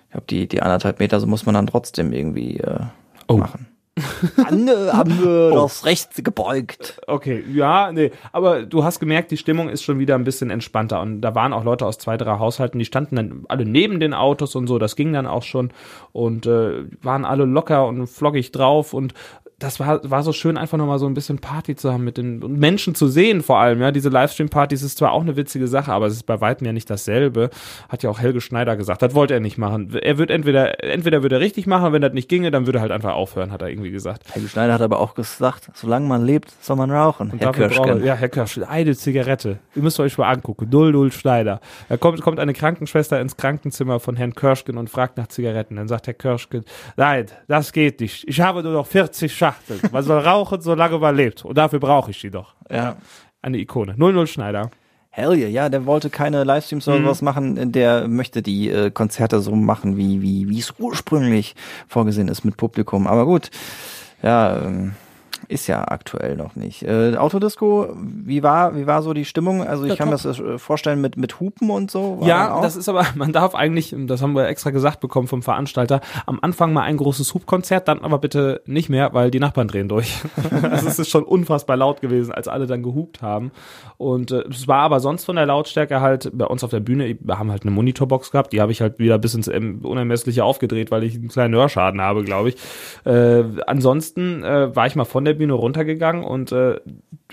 [0.06, 2.80] Ich glaube, die, die anderthalb Meter so muss man dann trotzdem irgendwie äh,
[3.28, 3.36] Oh.
[3.36, 3.66] machen.
[4.36, 7.00] Anne, haben wir das Recht gebeugt.
[7.06, 11.00] Okay, ja, nee, aber du hast gemerkt, die Stimmung ist schon wieder ein bisschen entspannter
[11.00, 14.14] und da waren auch Leute aus zwei, drei Haushalten, die standen dann alle neben den
[14.14, 15.70] Autos und so, das ging dann auch schon
[16.12, 19.14] und äh, waren alle locker und flockig drauf und
[19.58, 22.44] das war, war so schön, einfach nochmal so ein bisschen Party zu haben mit den
[22.44, 25.92] und Menschen zu sehen vor allem, ja, diese Livestream-Partys ist zwar auch eine witzige Sache,
[25.92, 27.50] aber es ist bei weitem ja nicht dasselbe,
[27.88, 29.98] hat ja auch Helge Schneider gesagt, das wollte er nicht machen.
[30.00, 32.82] Er wird entweder, entweder würde er richtig machen, wenn das nicht ginge, dann würde er
[32.82, 34.22] halt einfach aufhören, hat er irgendwie gesagt.
[34.32, 37.30] Helge Schneider hat aber auch gesagt, solange man lebt, soll man rauchen.
[37.30, 38.04] Und Herr er, Kirschken.
[38.04, 39.58] ja, Herr Kirsch, eine Zigarette.
[39.74, 40.68] Ihr müsst euch mal angucken.
[40.70, 41.60] 00 Schneider.
[41.88, 45.76] Da kommt, kommt eine Krankenschwester ins Krankenzimmer von Herrn Kirschken und fragt nach Zigaretten.
[45.76, 46.64] Dann sagt Herr Kirschken,
[46.96, 48.28] nein, das geht nicht.
[48.28, 49.80] Ich habe nur noch 40 Schachteln.
[49.92, 51.44] Man soll rauchen, solange man lebt.
[51.44, 52.54] Und dafür brauche ich die doch.
[52.70, 52.96] Ja.
[53.42, 53.94] Eine Ikone.
[53.96, 54.70] 00 Schneider.
[55.10, 57.06] Hell yeah, ja, der wollte keine Livestreams oder Mhm.
[57.06, 61.56] was machen, der möchte die äh, Konzerte so machen, wie, wie, wie es ursprünglich
[61.88, 63.06] vorgesehen ist mit Publikum.
[63.06, 63.50] Aber gut,
[64.22, 64.92] ja, ähm,
[65.46, 66.82] Ist ja aktuell noch nicht.
[66.82, 69.62] Äh, Autodisco, wie war, wie war so die Stimmung?
[69.62, 70.24] Also ich Ja, kann mir top.
[70.24, 72.20] das äh, vorstellen mit, mit Hupen und so.
[72.20, 75.42] war Ja, das ist aber, man darf eigentlich, das haben wir extra gesagt bekommen vom
[75.42, 79.68] Veranstalter, am Anfang mal ein großes Hubkonzert, dann aber bitte nicht mehr, weil die Nachbarn
[79.68, 80.22] drehen durch.
[80.72, 83.52] es ist schon unfassbar laut gewesen, als alle dann gehupt haben.
[83.96, 87.16] Und äh, es war aber sonst von der Lautstärke halt bei uns auf der Bühne,
[87.20, 90.44] wir haben halt eine Monitorbox gehabt, die habe ich halt wieder bis ins ähm, Unermessliche
[90.44, 92.56] aufgedreht, weil ich einen kleinen Hörschaden habe, glaube ich.
[93.04, 96.80] Äh, ansonsten äh, war ich mal von der Bühne runtergegangen und äh,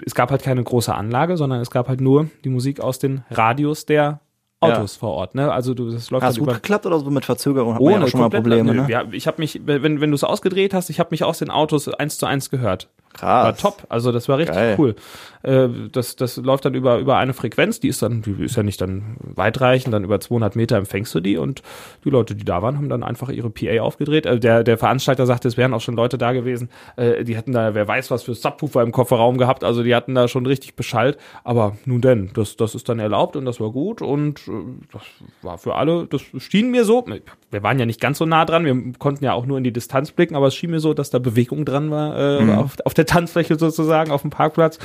[0.06, 3.24] es gab halt keine große Anlage, sondern es gab halt nur die Musik aus den
[3.32, 4.22] Radios der
[4.60, 5.36] Autos vor Ort.
[5.36, 5.52] Ne?
[5.52, 7.76] Also du, das läuft Hat halt gut über geklappt oder so mit Verzögerung?
[7.76, 8.88] Ja ohne auch schon mal Probleme, ne?
[8.90, 11.50] Ja, ich habe mich, wenn, wenn du es ausgedreht hast, ich habe mich aus den
[11.50, 12.90] Autos eins zu eins gehört.
[13.16, 13.46] Krass.
[13.46, 13.84] War top.
[13.90, 14.76] Also das war richtig Geil.
[14.78, 14.96] cool.
[15.44, 18.64] Äh, das, das läuft dann über, über eine Frequenz, die ist dann, die ist ja
[18.64, 21.62] nicht dann weitreichend, dann über 200 Meter empfängst du die und
[22.04, 24.28] die Leute, die da waren, haben dann einfach ihre PA aufgedreht.
[24.28, 27.52] Also der, der Veranstalter sagte, es wären auch schon Leute da gewesen, äh, die hätten
[27.52, 30.76] da, wer weiß was für Subwoofer im Kofferraum gehabt, also die hatten da schon richtig
[30.76, 31.18] Bescheid.
[31.44, 34.52] Aber nun denn, das, das ist dann erlaubt und das war gut und äh,
[34.92, 35.04] das
[35.42, 37.06] war für alle, das schien mir so,
[37.52, 39.72] wir waren ja nicht ganz so nah dran, wir konnten ja auch nur in die
[39.72, 42.94] Distanz blicken, aber es schien mir so, dass da Bewegung dran war, äh, auf, auf
[42.94, 44.80] der Tanzfläche sozusagen, auf dem Parkplatz.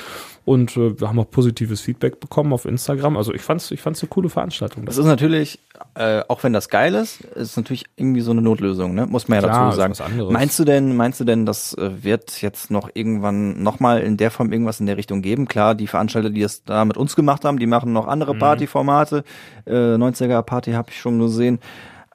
[0.47, 3.17] Und äh, wir haben auch positives Feedback bekommen auf Instagram.
[3.17, 4.87] Also ich fand's, ich fand's eine coole Veranstaltung.
[4.87, 5.61] Das ist natürlich,
[5.95, 9.07] äh, auch wenn das geil ist, ist natürlich irgendwie so eine Notlösung, ne?
[9.07, 10.33] Muss man ja Klar, dazu ist sagen.
[10.33, 14.31] Meinst du denn, meinst du denn, das äh, wird jetzt noch irgendwann nochmal in der
[14.31, 15.47] Form irgendwas in der Richtung geben?
[15.47, 18.11] Klar, die Veranstalter, die es da mit uns gemacht haben, die machen noch Mhm.
[18.11, 19.25] andere Partyformate.
[19.67, 21.61] Äh, 90er Party habe ich schon gesehen.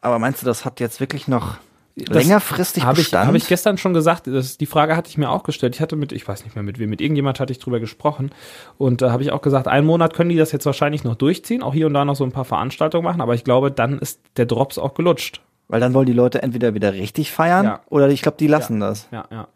[0.01, 1.57] Aber meinst du, das hat jetzt wirklich noch
[1.95, 3.27] längerfristig Habe ich, Bestand?
[3.27, 5.75] hab ich gestern schon gesagt, das, die Frage hatte ich mir auch gestellt.
[5.75, 8.31] Ich hatte mit, ich weiß nicht mehr mit wem, mit irgendjemand hatte ich drüber gesprochen.
[8.77, 11.63] Und da habe ich auch gesagt, einen Monat können die das jetzt wahrscheinlich noch durchziehen,
[11.63, 14.19] auch hier und da noch so ein paar Veranstaltungen machen, aber ich glaube, dann ist
[14.37, 15.41] der Drops auch gelutscht.
[15.67, 17.79] Weil dann wollen die Leute entweder wieder richtig feiern Ja.
[17.89, 19.07] oder ich glaube, die lassen das.
[19.11, 19.47] Ja, ja.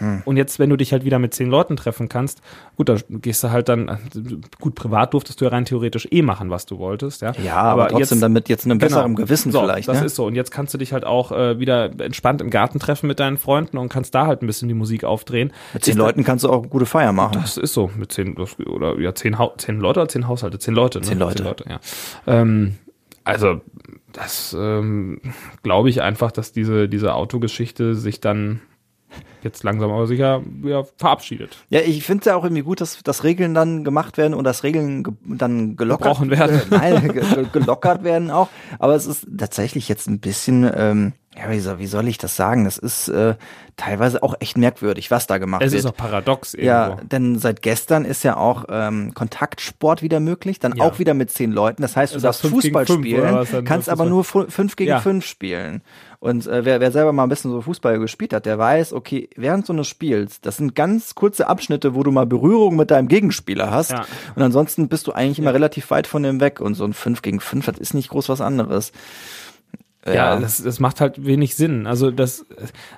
[0.00, 0.22] Hm.
[0.24, 2.40] Und jetzt, wenn du dich halt wieder mit zehn Leuten treffen kannst,
[2.76, 3.98] gut, da gehst du halt dann,
[4.58, 7.32] gut, privat durftest du ja rein theoretisch eh machen, was du wolltest, ja.
[7.44, 8.88] Ja, aber, trotzdem jetzt, dann mit jetzt einem Genau.
[8.88, 9.88] besseren Gewissen so, vielleicht.
[9.88, 10.06] Das ne?
[10.06, 10.26] ist so.
[10.26, 13.38] Und jetzt kannst du dich halt auch äh, wieder entspannt im Garten treffen mit deinen
[13.38, 15.52] Freunden und kannst da halt ein bisschen die Musik aufdrehen.
[15.72, 17.34] mit zehn Ist- Leuten kannst du auch gute Feier machen.
[17.34, 17.90] Das ist so.
[17.96, 20.58] Mit zehn, oder ja, zehn, zehn Leute oder zehn Haushalte?
[20.58, 21.00] Zehn Leute.
[21.00, 21.04] Ne?
[21.04, 21.44] Zehn Leute.
[21.68, 21.80] ja.
[22.26, 22.76] Ähm,
[23.24, 23.60] also,
[24.12, 25.20] das ähm,
[25.62, 28.60] glaube ich einfach, dass diese, diese Autogeschichte sich dann
[29.42, 31.56] jetzt langsam aber sicher ja, verabschiedet.
[31.68, 34.44] Ja, ich finde es ja auch irgendwie gut, dass, dass Regeln dann gemacht werden und
[34.44, 36.62] dass Regeln ge dann gelockert Gebrochen werden.
[36.70, 38.48] Nein, ge ge gelockert werden auch.
[38.78, 42.36] Aber es ist tatsächlich jetzt ein bisschen, ähm, ja, wie soll, wie soll ich das
[42.36, 42.64] sagen?
[42.64, 43.34] Das ist äh,
[43.76, 45.80] teilweise auch echt merkwürdig, was da gemacht Es wird.
[45.84, 46.66] ist auch paradox irgendwo.
[46.68, 50.84] ja, denn seit gestern ist ja auch ähm, Kontaktsport wieder möglich, dann Ja.
[50.84, 51.80] auch wieder mit zehn Leuten.
[51.82, 55.00] Das heißt, du Ist darfst Fußball spielen, kannst aber nur fu- fünf gegen Ja.
[55.00, 55.82] fünf spielen.
[56.18, 59.30] Und äh, wer, wer selber mal ein bisschen so Fußball gespielt hat, der weiß, okay,
[59.36, 63.08] während so eines Spiels, das sind ganz kurze Abschnitte, wo du mal Berührung mit deinem
[63.08, 63.92] Gegenspieler hast.
[63.92, 64.04] Ja.
[64.34, 66.60] Und ansonsten bist du eigentlich immer relativ weit von dem weg.
[66.60, 68.92] Und so ein 5 gegen 5, das ist nicht groß was anderes.
[70.06, 71.86] Ja, das, das macht halt wenig Sinn.
[71.86, 72.46] Also das,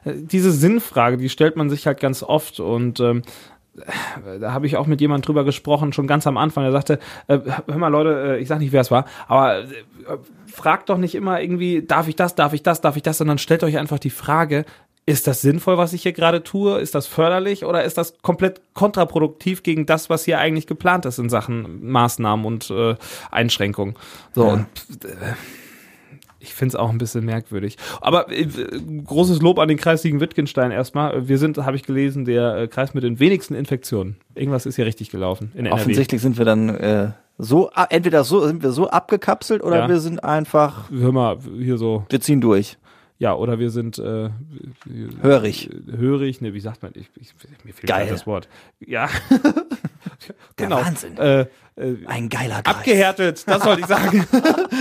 [0.04, 3.22] diese Sinnfrage, die stellt man sich halt ganz oft und ähm,
[4.40, 6.64] da habe ich auch mit jemand drüber gesprochen, schon ganz am Anfang.
[6.64, 9.66] Er sagte, äh, hör mal Leute, äh, ich sag nicht, wer es war, aber äh,
[10.46, 13.38] fragt doch nicht immer irgendwie, darf ich das, darf ich das, darf ich das, sondern
[13.38, 14.64] stellt euch einfach die Frage,
[15.04, 16.78] ist das sinnvoll, was ich hier gerade tue?
[16.78, 21.18] Ist das förderlich oder ist das komplett kontraproduktiv gegen das, was hier eigentlich geplant ist
[21.18, 22.94] in Sachen Maßnahmen und äh,
[23.32, 23.96] Einschränkungen?
[24.32, 24.52] So, Ja.
[24.52, 24.66] und
[25.04, 25.08] äh,
[26.42, 27.76] ich finde es auch ein bisschen merkwürdig.
[28.00, 28.46] Aber äh,
[29.04, 31.28] großes Lob an den Kreis Siegen-Wittgenstein erstmal.
[31.28, 34.16] Wir sind, habe ich gelesen, der äh, Kreis mit den wenigsten Infektionen.
[34.34, 35.66] Irgendwas ist hier richtig gelaufen in.
[35.68, 39.88] Offensichtlich sind wir dann äh, so, entweder so sind wir so abgekapselt oder Ja.
[39.88, 42.76] wir sind einfach, Hör mal, hier so, wir ziehen durch.
[43.18, 44.30] ja, oder wir sind äh,
[45.22, 45.70] Hörig.
[45.70, 46.92] äh, hörig, ne, wie sagt man?
[46.94, 47.32] Ich, ich,
[47.64, 48.08] mir fehlt Geil.
[48.10, 48.48] das Wort.
[48.80, 49.08] Ja.
[50.58, 50.76] Der genau.
[50.84, 51.16] Wahnsinn.
[51.16, 52.76] Äh, äh, Ein geiler Kreis.
[52.76, 54.26] abgehärtet, das wollte ich sagen.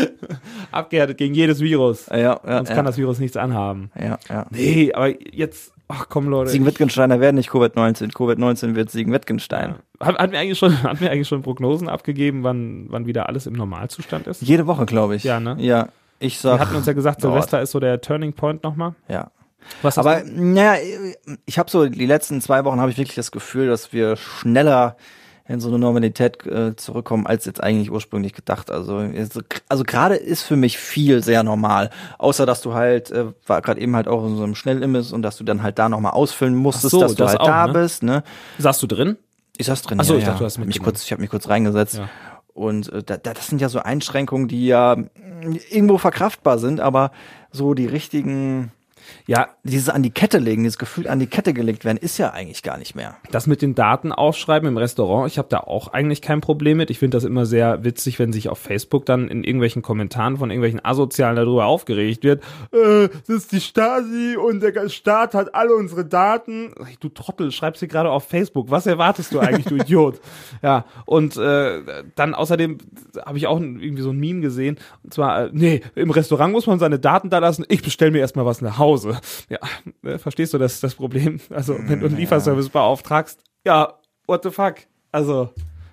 [0.71, 2.07] abgehärtet gegen jedes Virus.
[2.07, 3.91] Ja, ja, Sonst ja, kann das Virus nichts anhaben.
[3.99, 4.45] ja, ja.
[4.49, 6.51] Nee, aber jetzt, ach komm Leute.
[6.51, 8.13] Siegen-Wittgensteiner werden nicht Covid-19.
[8.13, 9.75] Covid-19 wird Siegen-Wittgenstein.
[9.99, 13.47] Hat, hat, mir eigentlich schon, hat mir eigentlich schon Prognosen abgegeben, wann, wann wieder alles
[13.47, 14.41] im Normalzustand ist?
[14.41, 15.23] Jede Woche, glaube ich.
[15.23, 15.55] Ja, ne?
[15.59, 16.59] Ja, ich Wir sag.
[16.59, 17.35] hatten uns ja gesagt, dauert.
[17.35, 18.95] Silvester ist so der Turning Point nochmal.
[19.07, 19.31] Ja.
[19.83, 20.81] Was Aber naja,
[21.45, 24.97] ich habe so die letzten zwei Wochen habe ich wirklich das Gefühl, dass wir schneller
[25.51, 28.71] in so eine Normalität äh, zurückkommen, als jetzt eigentlich ursprünglich gedacht.
[28.71, 28.97] Also
[29.69, 33.81] also gerade ist für mich viel sehr normal, außer dass du halt äh, war gerade
[33.81, 36.55] eben halt auch in so einem Schnellimbiss und dass du dann halt da nochmal ausfüllen
[36.55, 37.73] musstest, so, dass du das halt auch, da ne?
[37.73, 38.03] bist.
[38.03, 38.23] Ne?
[38.57, 39.17] Saßt du drin?
[39.57, 39.99] Ich saß drin.
[39.99, 40.39] Ach so, ja, ich dachte, ja.
[40.39, 41.97] du hast mich kurz, ich habe mich kurz reingesetzt.
[41.97, 42.09] Ja.
[42.53, 46.79] Und äh, da, da, das sind ja so Einschränkungen, die ja mh, irgendwo verkraftbar sind,
[46.79, 47.11] aber
[47.51, 48.71] so die richtigen
[49.27, 52.31] Ja, Dieses an die Kette legen, dieses Gefühl an die Kette gelegt werden, ist ja
[52.31, 53.15] eigentlich gar nicht mehr.
[53.31, 56.89] das mit den Daten aufschreiben im Restaurant, ich habe da auch eigentlich kein Problem mit.
[56.89, 60.49] Ich finde das immer sehr witzig, wenn sich auf Facebook dann in irgendwelchen Kommentaren von
[60.49, 62.43] irgendwelchen Asozialen darüber aufgeregt wird.
[62.71, 66.73] Äh, das ist die Stasi und der Staat hat alle unsere Daten.
[66.99, 68.69] Du Trottel, schreibst sie gerade auf Facebook.
[68.71, 70.19] Was erwartest du eigentlich, du Idiot?
[70.61, 71.81] Ja, und äh,
[72.15, 72.77] dann außerdem
[73.25, 74.77] habe ich auch irgendwie so ein Meme gesehen.
[75.03, 77.65] Und zwar, äh, nee, im Restaurant muss man seine Daten da lassen.
[77.69, 78.90] Ich bestelle mir erstmal was nach Hause.
[79.49, 79.59] Ja,
[80.03, 81.39] äh, verstehst du das, das Problem?
[81.49, 83.93] Also, wenn du einen Lieferservice beauftragst, ja,
[84.27, 84.75] what the fuck?
[85.11, 85.49] Also,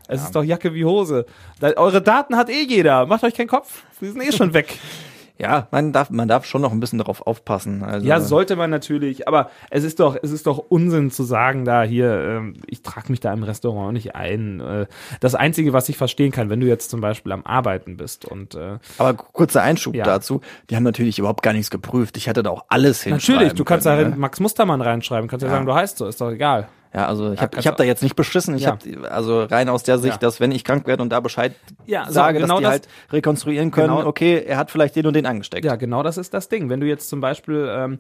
[0.09, 1.27] es ist doch Jacke wie Hose.
[1.61, 3.05] Da, eure Daten hat eh jeder.
[3.07, 3.83] Macht euch keinen Kopf.
[4.01, 4.79] Die sind eh schon weg.
[5.39, 7.85] Ja, man darf, man darf schon noch ein bisschen darauf aufpassen.
[7.85, 11.65] Also, Ja, sollte man natürlich, aber es ist doch, es ist doch Unsinn zu sagen,
[11.65, 14.61] da hier, ähm, ich trage mich da im Restaurant nicht ein.
[14.61, 14.87] Äh,
[15.21, 18.57] das Einzige, was ich verstehen kann, wenn du jetzt zum Beispiel am Arbeiten bist und
[18.57, 20.05] äh, Aber kurzer Einschub Ja.
[20.05, 22.17] dazu, die haben natürlich überhaupt gar nichts geprüft.
[22.17, 24.17] Ich hätte da auch alles hinschreiben natürlich, du kannst da können, ne?
[24.17, 26.69] Max Mustermann reinschreiben, kannst ja, sagen, du heißt so, ist doch egal.
[26.99, 28.57] Ja, also ich habe kannst ich hab da jetzt nicht beschissen.
[28.57, 28.73] Ich Ja.
[28.73, 30.19] habe also rein aus der Sicht, Ja.
[30.19, 31.55] dass wenn ich krank werde und da Bescheid
[31.87, 34.07] Ja, so, sage, genau dass die das- halt rekonstruieren können, Genau.
[34.09, 35.65] okay, er hat vielleicht den und den angesteckt.
[35.65, 36.69] Ja, genau das ist das Ding.
[36.71, 37.99] Wenn du jetzt zum Beispiel, ähm,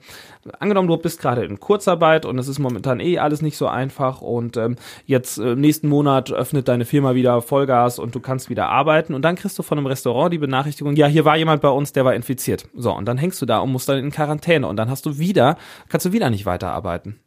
[0.58, 4.20] angenommen, du bist gerade in Kurzarbeit und es ist momentan eh alles nicht so einfach
[4.20, 4.74] und ähm,
[5.06, 9.22] jetzt äh, nächsten Monat öffnet deine Firma wieder Vollgas und du kannst wieder arbeiten und
[9.22, 12.04] dann kriegst du von einem Restaurant die Benachrichtigung, ja, hier war jemand bei uns, der
[12.04, 12.66] war infiziert.
[12.74, 15.18] So, und dann hängst du da und musst dann in Quarantäne und dann hast du
[15.18, 15.56] wieder,
[15.88, 17.20] kannst du wieder nicht weiterarbeiten.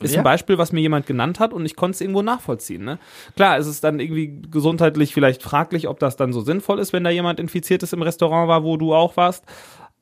[0.00, 0.20] Ist Ja.
[0.20, 2.84] ein Beispiel, was mir jemand genannt hat und ich konnte es irgendwo nachvollziehen.
[2.84, 2.98] Ne?
[3.36, 7.04] Klar, es ist dann irgendwie gesundheitlich vielleicht fraglich, ob das dann so sinnvoll ist, wenn
[7.04, 9.44] da jemand infiziert ist im Restaurant war, wo du auch warst.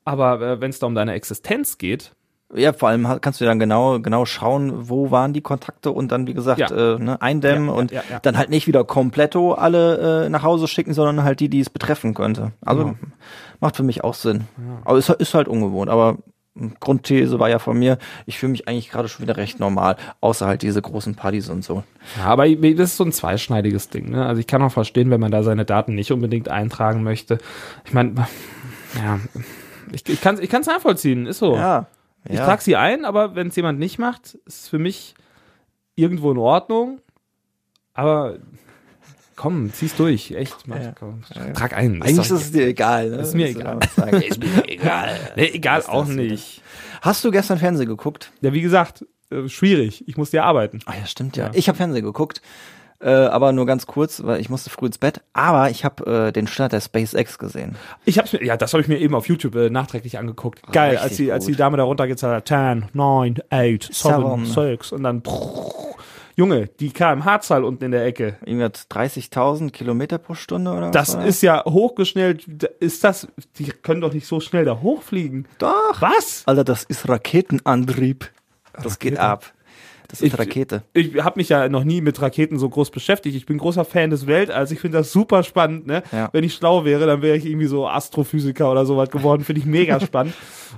[0.05, 2.11] Aber äh, wenn es da um deine Existenz geht,
[2.55, 6.25] Ja, vor allem kannst du dann genau genau schauen, wo waren die Kontakte und dann
[6.25, 6.95] wie gesagt Ja.
[6.95, 10.67] äh, ne, eindämmen Ja, und ja, dann halt nicht wieder kompletto alle äh, nach Hause
[10.67, 12.51] schicken, sondern halt die, die es betreffen könnte.
[12.65, 12.95] Also Genau.
[13.59, 14.45] macht für mich auch Sinn.
[14.83, 15.91] Aber es ist halt ungewohnt.
[15.91, 16.17] Aber
[16.79, 20.45] Grundthese war ja von mir, ich fühle mich eigentlich gerade schon wieder recht normal, außer
[20.45, 21.83] halt diese großen Partys und so.
[22.17, 24.09] Ja, aber das ist so ein zweischneidiges Ding.
[24.11, 24.25] Ne?
[24.25, 27.37] Also ich kann auch verstehen, wenn man da seine Daten nicht unbedingt eintragen möchte.
[27.85, 28.27] Ich meine,
[28.97, 29.19] ja,
[29.91, 31.55] ich, ich kann es ich kann's nachvollziehen, ist so.
[31.55, 31.87] Ja.
[32.25, 32.45] Ich ja.
[32.45, 35.15] trage sie ein, aber wenn es jemand nicht macht, ist es für mich
[35.95, 36.99] irgendwo in Ordnung.
[37.93, 38.37] Aber
[39.39, 40.67] komm, zieh's durch, echt.
[40.67, 40.91] Mach, Ja.
[40.99, 41.21] komm,
[41.53, 42.01] trag ein.
[42.03, 43.09] Eigentlich ist es dir egal.
[43.09, 43.17] Ne?
[43.17, 43.79] Ist mir Das egal.
[44.23, 45.17] ist mir egal.
[45.37, 46.61] nee, egal, auch nicht.
[47.01, 48.31] Hast du gestern Fernsehen geguckt?
[48.41, 50.03] Ja, wie gesagt, äh, schwierig.
[50.07, 50.79] Ich muss ja arbeiten.
[50.85, 51.45] Ah ja, stimmt ja.
[51.45, 51.51] Ja.
[51.53, 52.41] Ich habe Fernsehen geguckt,
[52.99, 55.21] äh, aber nur ganz kurz, weil ich musste früh ins Bett.
[55.31, 57.77] Aber ich habe äh, den Start der SpaceX gesehen.
[58.03, 60.61] Ich hab's mir, ja, das habe ich mir eben auf YouTube äh, nachträglich angeguckt.
[60.73, 61.61] Geil, als die, als die gut.
[61.61, 62.47] Dame da runtergezahlt hat.
[62.49, 64.45] 10, 9, 8, 7, Seven.
[64.45, 65.23] 6 und dann
[66.39, 68.37] Junge, die kmh-Zahl unten in der Ecke.
[68.45, 70.91] Irgendwie hat 30.000 Kilometer pro Stunde oder was?
[70.91, 72.63] Das war ist ja hochgeschnellt.
[72.79, 75.49] Ist das, die können doch nicht so schnell da hochfliegen.
[75.57, 76.01] Doch.
[76.01, 76.43] Was?
[76.45, 78.31] Alter, das ist Raketenantrieb.
[78.81, 79.51] Das geht ab.
[80.09, 80.81] Das ist Ich- Rakete.
[80.93, 83.35] Ich habe mich ja noch nie mit Raketen so groß beschäftigt.
[83.37, 84.71] Ich bin großer Fan des Weltalls.
[84.71, 85.85] Ich finde das super spannend.
[85.85, 86.01] Ne?
[86.11, 86.29] Ja.
[86.33, 89.43] Wenn ich schlau wäre, dann wäre ich irgendwie so Astrophysiker oder sowas geworden.
[89.43, 90.33] Finde ich mega spannend.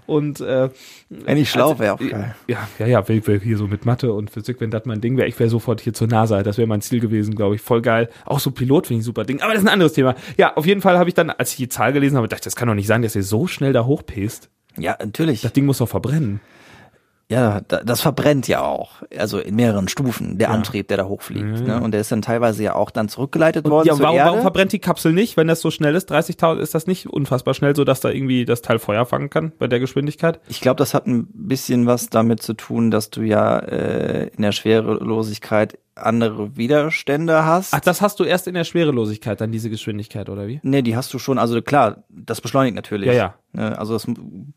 [0.05, 0.69] Und äh,
[1.09, 2.35] Wenn ich schlau also, wäre, auch geil.
[2.47, 5.15] Ja, ja, ja, wenn ich hier so mit Mathe und Physik, wenn das mein Ding
[5.15, 6.43] wäre, ich wäre sofort hier zur NASA.
[6.43, 7.61] Das wäre mein Ziel gewesen, glaube ich.
[7.61, 8.09] Voll geil.
[8.25, 9.39] Auch so Pilot finde ich ein super Ding.
[9.41, 10.15] Aber das ist ein anderes Thema.
[10.37, 12.43] Ja, auf jeden Fall habe ich dann, als ich die Zahl gelesen habe, dachte ich,
[12.45, 14.49] das kann doch nicht sein, dass ihr so schnell da hochpest.
[14.77, 15.41] Ja, natürlich.
[15.41, 16.41] Das Ding muss doch verbrennen.
[17.31, 18.91] Ja, da- das verbrennt ja auch.
[19.17, 21.61] Also in mehreren Stufen, der Antrieb, der da hochfliegt.
[21.65, 21.81] Ne?
[21.81, 24.29] Und der ist dann teilweise ja auch dann zurückgeleitet worden Ja, zur warum, Erde.
[24.29, 26.11] warum verbrennt die Kapsel nicht, wenn das so schnell ist?
[26.11, 29.53] 30.000 ist das nicht unfassbar schnell, so dass da irgendwie das Teil Feuer fangen kann
[29.57, 30.39] bei der Geschwindigkeit?
[30.49, 34.41] Ich glaube, das hat ein bisschen was damit zu tun, dass du ja äh, in
[34.43, 37.73] der Schwerelosigkeit andere Widerstände hast.
[37.73, 40.59] Ach, das hast du erst in der Schwerelosigkeit, dann diese Geschwindigkeit, oder wie?
[40.63, 43.07] Nee, die hast du schon, also klar, das beschleunigt natürlich.
[43.07, 43.33] Ja, ja.
[43.53, 44.07] Ne, Also das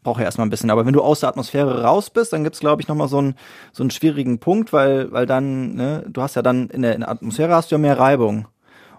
[0.03, 0.71] braucht ja erstmal ein bisschen.
[0.71, 3.35] Aber wenn du aus der Atmosphäre raus bist, dann gibt's glaube ich, nochmal so einen,
[3.73, 7.01] so einen schwierigen Punkt, weil, weil dann, ne, du hast ja dann in der, in
[7.01, 8.47] der Atmosphäre hast du ja mehr Reibung.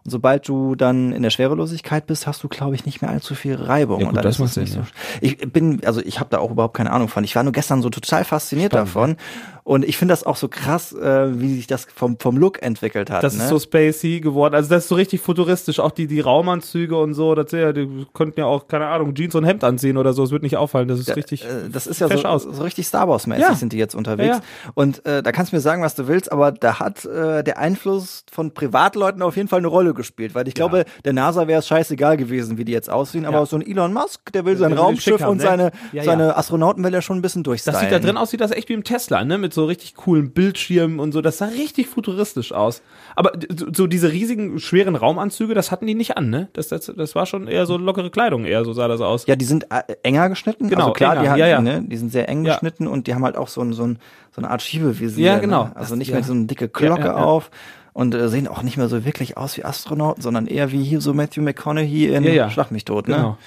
[0.04, 3.34] Und sobald du dann in der Schwerelosigkeit bist, hast du, glaube ich, nicht mehr allzu
[3.34, 4.02] viel Reibung.
[4.02, 4.90] Ja, gut, und das ist macht es nicht Sinn, so.
[5.20, 7.24] Ich bin, also ich habe da auch überhaupt keine Ahnung von.
[7.24, 9.18] Ich war nur gestern so total fasziniert Spannend, davon.
[9.66, 13.10] Und ich finde das auch so krass, äh, wie sich das vom, vom Look entwickelt
[13.10, 13.24] hat.
[13.24, 13.42] Das ne?
[13.44, 14.54] ist so spacey geworden.
[14.54, 15.80] Also das ist so richtig futuristisch.
[15.80, 19.34] Auch die, die Raumanzüge und so, das ja, die könnten ja auch, keine Ahnung, Jeans
[19.34, 20.24] und Hemd anziehen oder so.
[20.24, 20.88] Es wird nicht auffallen.
[20.88, 21.46] Das ist richtig.
[21.46, 22.44] Äh, das ist ja so, aus.
[22.44, 23.56] so richtig Star Wars-mäßig Ja.
[23.56, 24.38] sind die jetzt unterwegs.
[24.38, 27.44] Ja, Und äh, da kannst du mir sagen, was du willst, aber da hat äh,
[27.44, 31.48] der Einfluss von Privatleuten auf jeden Fall eine Rolle gespielt, weil ich glaube, der NASA
[31.48, 34.58] wäre es scheißegal gewesen, wie die jetzt aussehen, aber so ein Elon Musk, der will
[34.58, 35.44] sein Der will Raumschiff haben, und ne?
[35.44, 35.72] seine,
[36.06, 37.74] seine Astronauten will er schon ein bisschen durchstylen.
[37.74, 39.40] Das sieht da drin aus, sieht das echt wie im Tesla, ne?
[39.40, 41.22] Mit so richtig coolen Bildschirmen und so.
[41.22, 42.84] Das sah richtig futuristisch aus.
[43.16, 43.32] Aber
[43.74, 46.50] so, diese riesigen, schweren Raumanzüge, das hatten die nicht an, ne?
[46.54, 49.26] Das, das, das war schon eher so lockere Kleidung, eher so sah das aus.
[49.26, 50.70] Ja, die sind äh, enger geschnitten.
[50.70, 51.62] Genau, also klar, enger, die, haben, ja, ja.
[51.62, 52.54] Ne, die sind sehr eng Ja.
[52.54, 54.00] geschnitten und die haben halt auch so, ein, so, ein,
[54.36, 55.26] so eine Art Schiebevisier.
[55.26, 55.66] Ja, genau.
[55.66, 55.72] Ne?
[55.76, 56.16] Also Das- nicht ja.
[56.16, 57.50] mehr so eine dicke Glocke auf
[57.96, 61.00] und äh, sehen auch nicht mehr so wirklich aus wie Astronauten, sondern eher wie hier
[61.00, 62.50] so Matthew McConaughey in Ja, ja.
[62.52, 63.08] Schlag mich tot.
[63.08, 63.16] Ne?
[63.16, 63.38] Genau.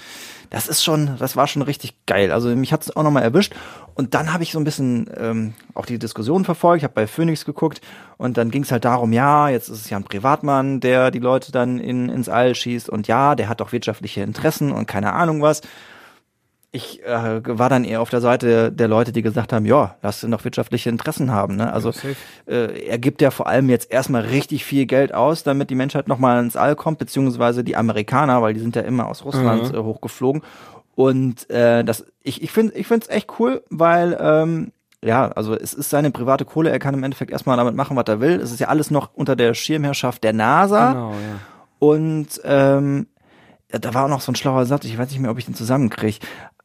[0.48, 2.32] Das ist schon, das war schon richtig geil.
[2.32, 3.54] Also mich hat's auch nochmal erwischt.
[3.94, 6.78] Und dann habe ich so ein bisschen ähm, auch die Diskussion verfolgt.
[6.78, 7.82] Ich habe bei Phoenix geguckt
[8.16, 11.52] und dann ging's halt darum, ja, jetzt ist es ja ein Privatmann, der die Leute
[11.52, 15.42] dann in, ins All schießt und ja, der hat doch wirtschaftliche Interessen und keine Ahnung
[15.42, 15.60] was.
[16.70, 20.22] Ich äh, war dann eher auf der Seite der Leute, die gesagt haben, ja, lass
[20.22, 21.56] ihn doch wirtschaftliche Interessen haben.
[21.56, 21.72] Ne?
[21.72, 21.92] Also
[22.46, 26.08] äh, er gibt ja vor allem jetzt erstmal richtig viel Geld aus, damit die Menschheit
[26.08, 29.78] nochmal ins All kommt, beziehungsweise die Amerikaner, weil die sind ja immer aus Russland Mhm.
[29.78, 30.42] äh, hochgeflogen.
[30.94, 35.54] Und äh, das, ich, ich finde ich finde es echt cool, weil ähm, ja, also
[35.54, 38.40] es ist seine private Kohle, er kann im Endeffekt erstmal damit machen, was er will.
[38.40, 40.92] Es ist ja alles noch unter der Schirmherrschaft der NASA.
[40.92, 41.38] Genau, ja.
[41.78, 43.06] Und ähm,
[43.70, 45.54] da war auch noch so ein schlauer Satz, ich weiß nicht mehr, ob ich den
[45.54, 46.18] zusammenkriege,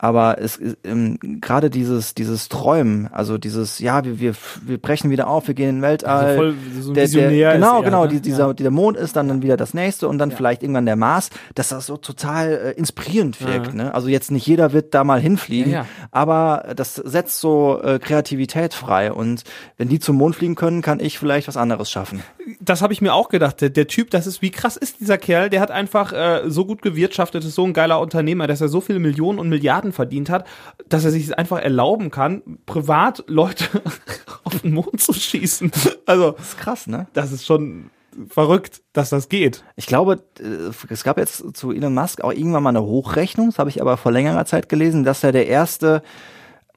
[0.03, 4.33] aber es ist ähm, gerade dieses dieses Träumen, also dieses ja, wir, wir
[4.65, 6.25] wir brechen wieder auf, wir gehen in den Weltall.
[6.25, 8.09] Also voll so ein der, Visionär der, ist genau, er, genau, ne?
[8.09, 10.97] die, dieser der Mond ist dann dann wieder das nächste und dann vielleicht irgendwann der
[10.97, 13.73] Mars, dass das so total äh, inspirierend wirkt, Ja.
[13.75, 13.93] ne?
[13.93, 15.85] Also jetzt nicht jeder wird da mal hinfliegen, Ja, ja.
[16.11, 19.43] aber das setzt so äh, Kreativität frei und
[19.77, 22.21] wenn die zum Mond fliegen können, kann ich vielleicht was anderes schaffen.
[22.59, 23.61] das habe ich mir auch gedacht.
[23.61, 25.49] Der, der Typ, das ist, wie krass ist dieser Kerl?
[25.49, 28.81] Der hat einfach äh, so gut gewirtschaftet, ist so ein geiler Unternehmer, dass er so
[28.81, 30.45] viele Millionen und Milliarden verdient hat,
[30.89, 33.65] dass er sich es einfach erlauben kann, privat Leute
[34.43, 35.71] auf den Mond zu schießen.
[36.05, 37.07] Also, Das ist krass, ne?
[37.13, 37.89] das ist schon
[38.29, 39.63] verrückt, dass das geht.
[39.75, 43.59] Ich glaube, äh, es gab jetzt zu Elon Musk auch irgendwann mal eine Hochrechnung, das
[43.59, 46.03] habe ich aber vor längerer Zeit gelesen, dass er der erste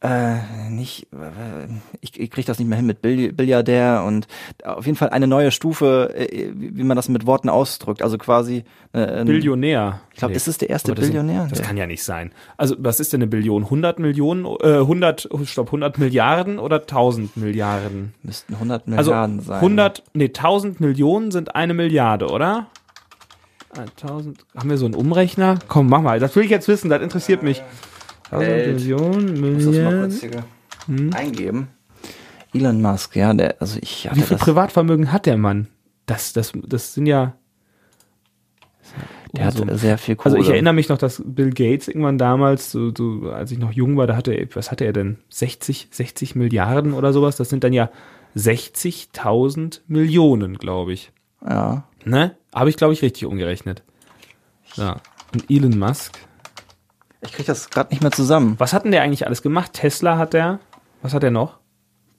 [0.03, 1.67] äh, nicht, äh,
[2.03, 4.27] ich, ich kriege das nicht mehr hin mit Bill- Billiardär und
[4.63, 8.03] auf jeden Fall eine neue Stufe, äh, wie wie man das mit Worten ausdrückt.
[8.03, 8.65] Also quasi.
[8.93, 10.01] Äh, Billionär.
[10.13, 11.47] Ich glaube, ist es der erste das, Billionär?
[11.49, 12.33] Das Der- kann ja nicht sein.
[12.59, 13.65] Also, was ist denn eine Billion?
[13.65, 18.13] 100 Millionen, äh, 100, oh, stopp, 100 Milliarden oder 1000 Milliarden?
[18.23, 19.57] müssten 100 Also Milliarden sein.
[19.61, 22.67] 100, nee, 1000 Millionen sind eine Milliarde, oder?
[23.97, 25.59] 1000, haben wir so einen Umrechner?
[25.69, 27.59] Komm, mach mal, das will ich jetzt wissen, das interessiert mich.
[27.61, 27.96] 1000
[28.31, 28.77] Welt.
[28.77, 30.45] Millionen, Ich muss das mal kurz hier
[31.15, 31.69] eingeben.
[32.55, 35.69] Elon Musk, ja, der, also ich Wie viel Privatvermögen hat der Mann?
[36.07, 37.35] Das, das, das sind ja.
[39.35, 39.77] der hat Unsummen.
[39.77, 40.37] sehr viel Kohle.
[40.37, 43.73] Also ich erinnere mich noch, dass Bill Gates irgendwann damals, so, so, als ich noch
[43.73, 45.19] jung war, da hatte er, was hatte er denn?
[45.29, 47.37] 60, 60 Milliarden oder sowas?
[47.37, 47.91] Das sind dann ja
[48.37, 51.11] 60.000 Millionen, glaube ich.
[51.45, 51.89] Ja.
[52.05, 52.37] Ne?
[52.55, 53.83] Habe ich, glaube ich, richtig umgerechnet.
[54.77, 55.01] Ja.
[55.33, 56.19] Und Elon Musk.
[57.27, 58.55] Ich krieg das gerade nicht mehr zusammen.
[58.59, 59.73] Was hat denn der eigentlich alles gemacht?
[59.73, 60.61] Tesla hat der.
[61.03, 61.59] Was hat er noch?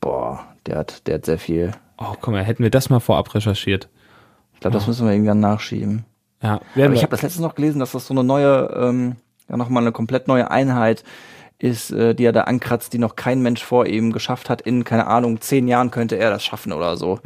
[0.01, 1.71] Boah, der hat, der hat sehr viel.
[1.97, 3.89] Oh, komm mal, hätten wir das mal vorab recherchiert.
[4.53, 6.05] Ich glaube, das müssen wir irgendwann nachschieben.
[6.41, 9.15] Ja, werden Aber ich habe das letztens noch gelesen, dass das so eine neue, ähm,
[9.49, 11.03] ja nochmal eine komplett neue Einheit
[11.57, 14.61] ist, äh, die er da ankratzt, die noch kein Mensch vor ihm geschafft hat.
[14.61, 17.19] In, keine Ahnung, zehn Jahren könnte er das schaffen oder so.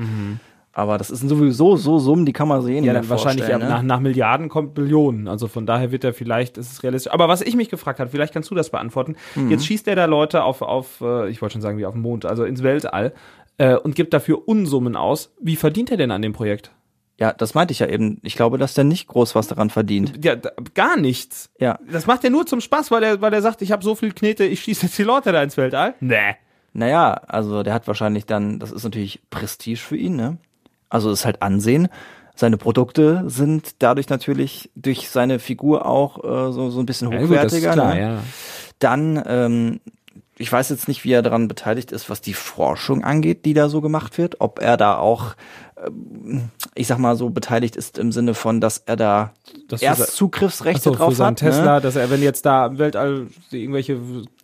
[0.73, 2.81] Aber das sind sowieso so Summen, die kann man sehen.
[2.81, 2.85] Mhm.
[2.85, 5.27] ja, wahrscheinlich ja, nach, nach Milliarden kommt Billionen.
[5.27, 7.11] Also von daher wird er vielleicht, ist es realistisch.
[7.11, 9.15] Aber was ich mich gefragt habe, vielleicht kannst du das beantworten.
[9.49, 12.01] Jetzt schießt er da Leute auf, auf äh, ich wollte schon sagen, wie auf den
[12.01, 13.13] Mond, also ins Weltall
[13.57, 15.33] äh, und gibt dafür Unsummen aus.
[15.41, 16.71] Wie verdient er denn an dem Projekt?
[17.19, 18.19] Ja, das meinte ich ja eben.
[18.23, 20.25] Ich glaube, dass der nicht groß was daran verdient.
[20.25, 20.35] Ja,
[20.73, 21.51] gar nichts.
[21.59, 21.77] Ja.
[21.87, 24.11] Das macht er nur zum Spaß, weil er, weil er sagt, ich habe so viel
[24.13, 25.93] Knete, ich schieße jetzt die Leute da ins Weltall.
[25.99, 26.35] Nee.
[26.73, 30.37] Naja, also der hat wahrscheinlich dann, das ist natürlich Prestige für ihn, ne?
[30.91, 31.87] Also ist halt Ansehen.
[32.35, 37.75] Seine Produkte sind dadurch natürlich durch seine Figur auch äh, so, so ein bisschen hochwertiger.
[37.75, 37.99] ne?
[37.99, 38.17] ja.
[38.79, 39.79] Dann, ähm,
[40.37, 43.69] ich weiß jetzt nicht, wie er daran beteiligt ist, was die Forschung angeht, die da
[43.69, 44.37] so gemacht wird.
[44.39, 45.35] Ob er da auch,
[45.85, 49.33] ähm, ich sag mal so, beteiligt ist im Sinne von, dass er da
[49.67, 51.35] Das für sein- erst Zugriffsrechte Achso, drauf für hat.
[51.37, 51.81] Tesla, Ne?
[51.81, 53.99] dass er, wenn jetzt da im Weltall irgendwelche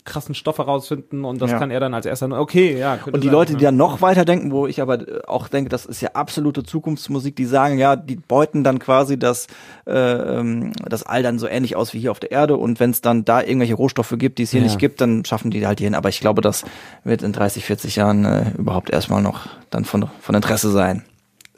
[0.07, 1.59] krassen Stoffe rausfinden und das Ja.
[1.59, 2.97] kann er dann als erster, okay, ja.
[3.05, 3.57] Und die sein, Leute, ja.
[3.59, 6.63] die dann noch weiter denken, wo ich aber äh, auch denke, das ist ja absolute
[6.63, 9.45] Zukunftsmusik, die sagen, ja, die beuten dann quasi das,
[9.85, 12.89] äh, ähm, das All dann so ähnlich aus wie hier auf der Erde und wenn
[12.89, 14.65] es dann da irgendwelche Rohstoffe gibt, die es hier Ja.
[14.65, 15.95] nicht gibt, dann schaffen die halt hier hin.
[15.95, 16.63] Aber ich glaube, das
[17.03, 21.03] wird in 30, 40 Jahren äh, überhaupt erstmal noch dann von, von Interesse sein.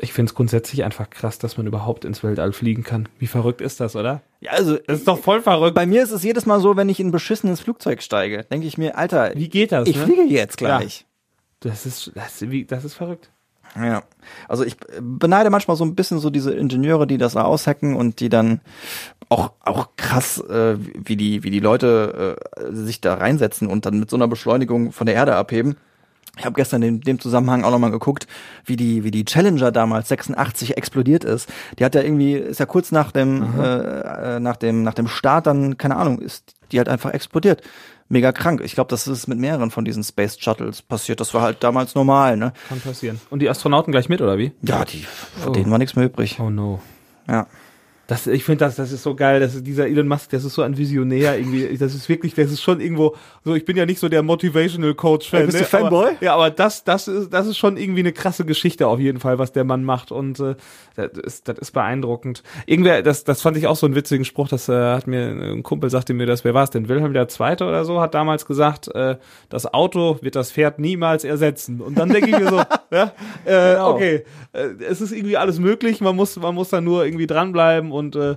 [0.01, 3.07] Ich finde es grundsätzlich einfach krass, dass man überhaupt ins Weltall fliegen kann.
[3.19, 4.21] Wie verrückt ist das, oder?
[4.39, 5.75] Ja, also Das ist doch voll verrückt.
[5.75, 8.67] bei mir ist es jedes Mal so, wenn ich in ein beschissenes Flugzeug steige, denke
[8.67, 9.88] ich mir, Alter, Wie geht das?
[9.88, 10.03] ich ne?
[10.05, 11.05] fliege jetzt gleich.
[11.62, 13.29] Das ist, das, ist- wie, das ist verrückt.
[13.75, 14.01] Ja,
[14.47, 18.19] also ich beneide manchmal so ein bisschen so diese Ingenieure, die das da aushacken und
[18.19, 18.62] die dann
[19.29, 23.99] auch auch krass, äh, wie die wie die Leute äh, sich da reinsetzen und dann
[23.99, 25.75] mit so einer Beschleunigung von der Erde abheben.
[26.37, 28.27] Ich habe gestern in dem Zusammenhang auch nochmal geguckt,
[28.65, 31.49] wie die, wie die Challenger damals 86 explodiert ist.
[31.77, 35.07] Die hat ja irgendwie, ist ja kurz nach dem, äh, äh, nach dem, nach dem
[35.07, 37.61] Start dann, keine Ahnung, ist die halt einfach explodiert.
[38.07, 38.61] Mega krank.
[38.63, 41.19] Ich glaube, das ist mit mehreren von diesen Space Shuttles passiert.
[41.19, 42.53] Das war halt damals normal, ne?
[42.69, 43.19] Kann passieren.
[43.29, 44.51] Und die Astronauten gleich mit, oder wie?
[44.63, 45.05] Ja, die,
[45.37, 45.51] von Oh.
[45.51, 46.39] denen war nichts mehr übrig.
[46.39, 46.81] Oh no.
[47.27, 47.45] Ja.
[48.10, 50.63] Das, ich finde das, das ist so geil, dass dieser Elon Musk, das ist so
[50.63, 51.60] ein Visionär irgendwie.
[51.80, 53.54] Das ist wirklich, das ist schon irgendwo so.
[53.54, 55.41] Ich bin ja nicht so der Motivational Coach Fan.
[55.41, 55.67] Ey, bist du ne?
[55.67, 56.08] Fanboy?
[56.10, 59.19] Aber, ja, aber das, das ist, das ist schon irgendwie eine krasse Geschichte auf jeden
[59.19, 60.56] Fall, was der Mann macht und äh,
[60.95, 62.41] das, ist, das ist beeindruckend.
[62.65, 64.48] Irgendwer, das, das fand ich auch so einen witzigen Spruch.
[64.48, 66.43] Das äh, hat mir ein Kumpel sagte mir das.
[66.43, 66.89] Wer war es denn?
[66.89, 69.17] Wilhelm der Zweite oder so hat damals gesagt, äh,
[69.50, 71.80] das Auto wird das Pferd niemals ersetzen.
[71.80, 72.58] Und dann denke ich mir so,
[72.91, 73.13] ja,
[73.45, 73.93] äh, Genau.
[73.93, 76.02] okay, äh, es ist irgendwie alles möglich.
[76.02, 78.35] Man muss, man muss da nur irgendwie dranbleiben und äh,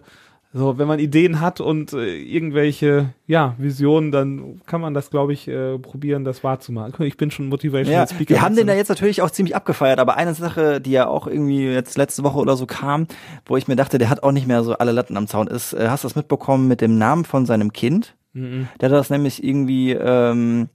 [0.54, 5.32] so, wenn man Ideen hat und äh, irgendwelche ja, Visionen, dann kann man das, glaube
[5.32, 7.06] ich, äh, probieren, das wahrzumachen.
[7.06, 8.34] Ich bin schon Motivational Ja, Speaker.
[8.34, 11.26] wir haben den da jetzt natürlich auch ziemlich abgefeiert, aber eine Sache, die ja auch
[11.26, 13.06] irgendwie jetzt letzte Woche oder so kam,
[13.46, 15.72] wo ich mir dachte, der hat auch nicht mehr so alle Latten am Zaun, ist,
[15.72, 18.14] äh, hast du das mitbekommen mit dem Namen von seinem Kind?
[18.34, 18.68] Mhm.
[18.80, 20.68] Der hat das nämlich irgendwie ähm,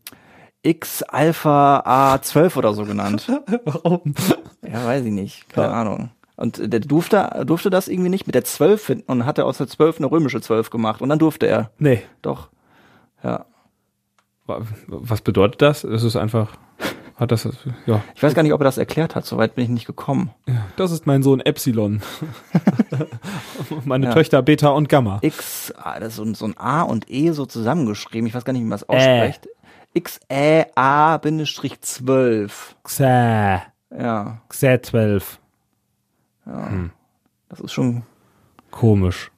[0.64, 3.28] X Alpha A12 oder so genannt.
[3.66, 4.16] Warum?
[4.68, 5.74] ja, weiß ich nicht, keine Ja.
[5.74, 6.10] Ahnung.
[6.38, 9.58] Und der durfte, durfte das irgendwie nicht mit der 12 finden und hat er aus
[9.58, 11.72] der 12 eine römische 12 gemacht und dann durfte er.
[11.80, 12.04] Nee.
[12.22, 12.50] Doch.
[13.24, 13.46] Ja.
[14.46, 15.84] Wa- Was bedeutet das?
[15.84, 16.52] Es ist einfach,
[17.16, 17.50] hat das,
[17.88, 18.04] ja.
[18.16, 20.30] Ich weiß gar nicht, ob er das erklärt hat, soweit bin ich nicht gekommen.
[20.76, 22.02] Das ist mein Sohn Epsilon.
[23.86, 24.14] Meine Ja.
[24.14, 25.20] Töchter Beta und Gamma.
[25.22, 28.28] X, ah, das ist so ein, so ein A und E so zusammengeschrieben.
[28.28, 28.82] Ich weiß gar nicht, wie man Äh.
[28.82, 29.48] das ausspricht.
[29.94, 32.76] X, Ä, A, Bindestrich 12.
[32.84, 33.62] Xä,
[33.98, 35.40] Ja, Xä 12.
[37.50, 38.04] das ist schon.
[38.72, 39.32] Komisch.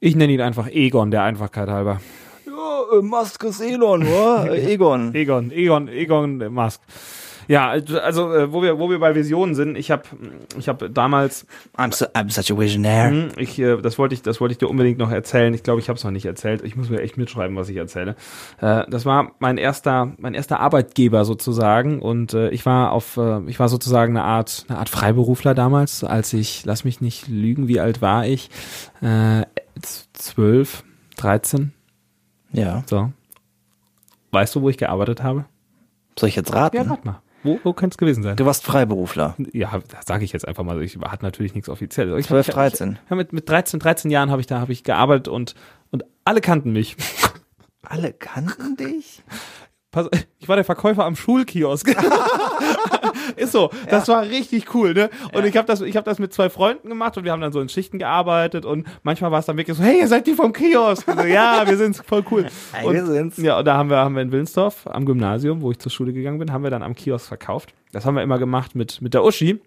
[0.00, 2.00] Ich nenne ihn einfach Egon, der Einfachkeit halber.
[2.46, 4.52] Ja, äh, Musk ist Elon, oder?
[4.52, 5.14] Äh, Egon.
[5.14, 6.80] Egon, Egon, Egon Musk.
[7.48, 10.02] Ja, also äh, wo wir wo wir bei Visionen sind, ich habe
[10.58, 13.10] ich habe damals I'm, so, I'm such a visionary.
[13.10, 15.54] Hm, Ich, äh, das wollte ich, das wollte ich dir unbedingt noch erzählen.
[15.54, 16.62] Ich glaube, ich habe es noch nicht erzählt.
[16.62, 18.16] Ich muss mir echt mitschreiben, was ich erzähle.
[18.60, 23.40] Äh, das war mein erster, mein erster Arbeitgeber sozusagen und äh, ich war auf, äh,
[23.46, 27.66] ich war sozusagen eine Art, eine Art Freiberufler damals, als ich, lass mich nicht lügen,
[27.66, 28.50] wie alt war ich?
[29.00, 29.46] Äh,
[30.12, 30.84] zwölf,
[31.16, 31.72] dreizehn,
[32.52, 32.82] Ja.
[32.86, 33.10] so.
[34.32, 35.46] Weißt du, wo ich gearbeitet habe?
[36.18, 36.76] Soll ich jetzt raten?
[36.76, 37.22] Ja, warte mal.
[37.44, 38.36] Wo, wo könnte es gewesen sein?
[38.36, 39.36] Du warst Freiberufler.
[39.52, 40.82] Ja, das sage ich jetzt einfach mal.
[40.82, 42.18] Ich hatte natürlich nichts offizielles.
[42.20, 42.98] Ich, 12, ich- 13.
[43.08, 45.54] Ja, mit, mit 13, 13 Jahren habe ich da habe ich gearbeitet und
[45.90, 46.96] und alle kannten mich.
[47.82, 49.22] Alle kannten dich?
[50.38, 51.88] Ich war der Verkäufer am Schulkiosk.
[53.36, 55.10] Ist so, das war richtig cool, ne?
[55.32, 57.52] Und ich habe das ich habe das mit zwei Freunden gemacht und wir haben dann
[57.52, 60.34] so in Schichten gearbeitet und manchmal war es dann wirklich so, hey, ihr seid die
[60.34, 61.06] vom Kiosk.
[61.06, 62.46] So, ja, wir sind's voll cool.
[62.84, 63.36] Und, wir sind's.
[63.38, 66.12] Ja, und da haben wir haben wir in Willensdorf am Gymnasium, wo ich zur Schule
[66.12, 67.72] gegangen bin, haben wir dann am Kiosk verkauft.
[67.92, 69.60] Das haben wir immer gemacht mit mit der Uschi.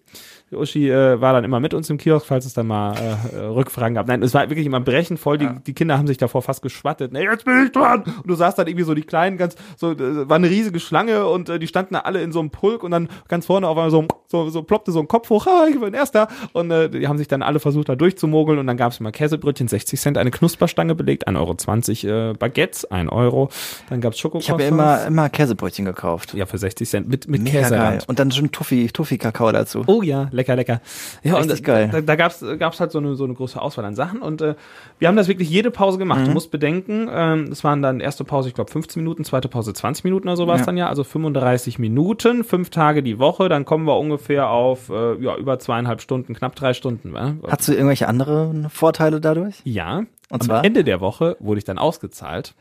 [0.52, 3.36] Die Uschi äh, war dann immer mit uns im Kiosk, falls es dann mal äh,
[3.36, 4.06] äh, Rückfragen gab.
[4.06, 5.38] Nein, es war wirklich immer brechend voll.
[5.38, 7.10] Die, die Kinder haben sich davor fast geschwattet.
[7.10, 8.02] Nee, jetzt bin ich dran.
[8.02, 11.26] Und du sahst dann irgendwie so die kleinen, ganz, so, äh, war eine riesige Schlange
[11.26, 13.78] und äh, die standen da alle in so einem Pulk und dann ganz vorne auf
[13.78, 16.28] einmal so, so, so ploppte so ein Kopf hoch, ha, ich bin Erster.
[16.52, 19.10] Und äh, die haben sich dann alle versucht, da durchzumogeln und dann gab es immer
[19.10, 23.48] Käsebrötchen, 60 Cent, eine Knusperstange belegt, 1,20 Euro äh, Baguettes, 1 Euro.
[23.88, 26.34] Dann gab's Ich habe ja immer, immer Käsebrötchen gekauft.
[26.34, 27.74] Ja, für 60 Cent mit, mit Mega Käse.
[27.74, 28.02] geil.
[28.12, 29.84] Und dann schon Tuffy, Tuffy Kakao dazu.
[29.86, 30.82] Oh ja, lecker, lecker.
[31.22, 31.88] Ja, Richtig und geil.
[31.90, 34.54] Da, da gab's gab's halt so eine, so eine große Auswahl an Sachen und äh,
[34.98, 36.20] wir haben das wirklich jede Pause gemacht.
[36.20, 36.24] Mhm.
[36.26, 39.72] Du musst bedenken, ähm, es waren dann erste Pause, ich glaube 15 Minuten, zweite Pause
[39.72, 40.66] 20 Minuten oder so war es Ja.
[40.66, 45.14] dann ja, also 35 Minuten, fünf Tage die Woche, dann kommen wir ungefähr auf äh,
[45.24, 47.14] ja, über zweieinhalb Stunden, knapp drei Stunden.
[47.14, 47.32] Wa?
[47.48, 49.62] Hast du irgendwelche anderen Vorteile dadurch?
[49.64, 50.00] Ja.
[50.00, 50.64] Und Am zwar?
[50.66, 52.54] Ende der Woche wurde ich dann ausgezahlt.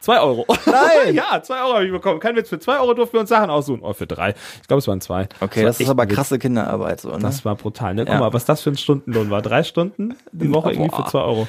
[0.00, 0.46] Zwei Euro.
[0.66, 1.14] Nein!
[1.14, 2.20] ja, zwei Euro habe ich bekommen.
[2.20, 3.80] Kein Witz, für zwei Euro durften wir uns Sachen aussuchen.
[3.82, 4.34] Oh, für drei.
[4.62, 5.28] Ich glaube, es waren zwei.
[5.40, 7.18] Okay, war das ist aber krasse Kinderarbeit so, ne?
[7.18, 7.94] Das war brutal.
[7.94, 8.04] Ne?
[8.06, 8.20] Guck Ja.
[8.20, 9.42] mal, was das für ein Stundenlohn war.
[9.42, 11.46] Drei Stunden die Woche irgendwie für zwei Euro.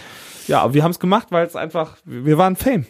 [0.48, 2.86] Ja, aber wir haben es gemacht, weil es einfach, wir waren Fame.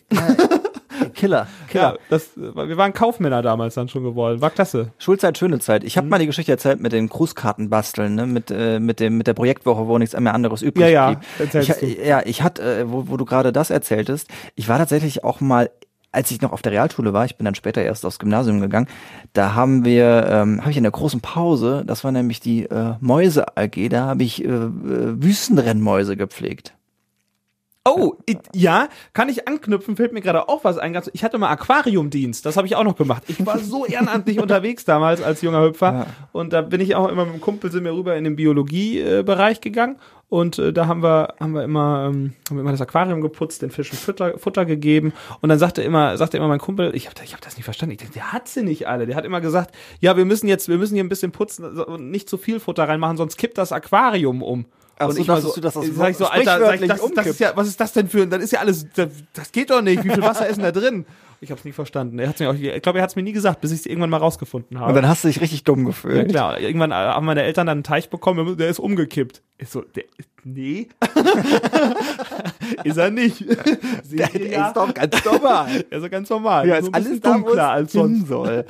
[1.21, 1.93] Killer, Killer.
[1.93, 4.41] Ja, das, wir waren Kaufmänner damals dann schon geworden.
[4.41, 4.91] War klasse.
[4.97, 5.83] Schulzeit, schöne Zeit.
[5.83, 5.87] Mhm.
[5.87, 8.25] Ich habe mal die Geschichte erzählt mit den Grußkarten basteln, ne?
[8.25, 11.61] mit, äh, mit, dem, mit der Projektwoche, wo nichts mehr anderes übrig Ja, ja, blieb.
[11.61, 11.85] Ich, du.
[12.03, 15.69] ja, ich hatte, äh, wo, wo du gerade das erzähltest, ich war tatsächlich auch mal,
[16.11, 18.87] als ich noch auf der Realschule war, ich bin dann später erst aufs Gymnasium gegangen,
[19.33, 22.95] da haben wir, ähm, habe ich in der großen Pause, das war nämlich die äh,
[22.99, 24.69] Mäuse AG, da habe ich äh, äh,
[25.21, 26.73] Wüstenrennmäuse gepflegt.
[27.83, 30.95] Oh, i- ja, kann ich anknüpfen, fällt mir gerade auch was ein.
[31.13, 33.23] Ich hatte mal Aquariumdienst, das habe ich auch noch gemacht.
[33.27, 37.25] Ich war so ehrenamtlich unterwegs damals als junger Hüpfer und da bin ich auch immer
[37.25, 39.95] mit dem Kumpel sind wir rüber in den Biologiebereich gegangen
[40.29, 43.63] und äh, da haben wir haben wir immer ähm, haben wir immer das Aquarium geputzt,
[43.63, 45.11] den Fischen Futter, Futter gegeben
[45.41, 47.93] und dann sagte immer sagte immer mein Kumpel, ich habe ich hab das nicht verstanden.
[47.93, 49.07] Ich dachte, der hat sie nicht alle.
[49.07, 52.11] Der hat immer gesagt, ja, wir müssen jetzt wir müssen hier ein bisschen putzen und
[52.11, 54.65] nicht zu viel Futter reinmachen, sonst kippt das Aquarium um.
[55.01, 56.87] Ach und so, ich dachtest so, du, dass das sag ich so, Alter, sag ich,
[56.87, 59.09] das, das ist ja, was ist das denn für, ein- dann ist ja alles, das,
[59.33, 60.03] das geht doch nicht.
[60.03, 61.05] Wie viel Wasser ist denn da drin?
[61.43, 62.19] Ich habe es nie verstanden.
[62.19, 63.85] Er hat's mir auch, ich glaube, er hat es mir nie gesagt, bis ich es
[63.87, 64.89] irgendwann mal rausgefunden habe.
[64.89, 66.29] Und dann hast du dich richtig dumm ja, gefühlt.
[66.29, 69.41] klar, irgendwann haben meine Eltern dann einen Teich bekommen, der ist umgekippt.
[69.57, 70.03] Ich so, der,
[70.43, 70.87] nee.
[72.83, 73.45] ist er nicht.
[74.11, 74.67] Der, der ja?
[74.67, 75.67] ist doch ganz normal.
[75.89, 76.67] Der ist ja ganz normal.
[76.67, 78.27] Ja, so ist bisschen alles da, dunkler es als sonst.
[78.27, 78.65] soll.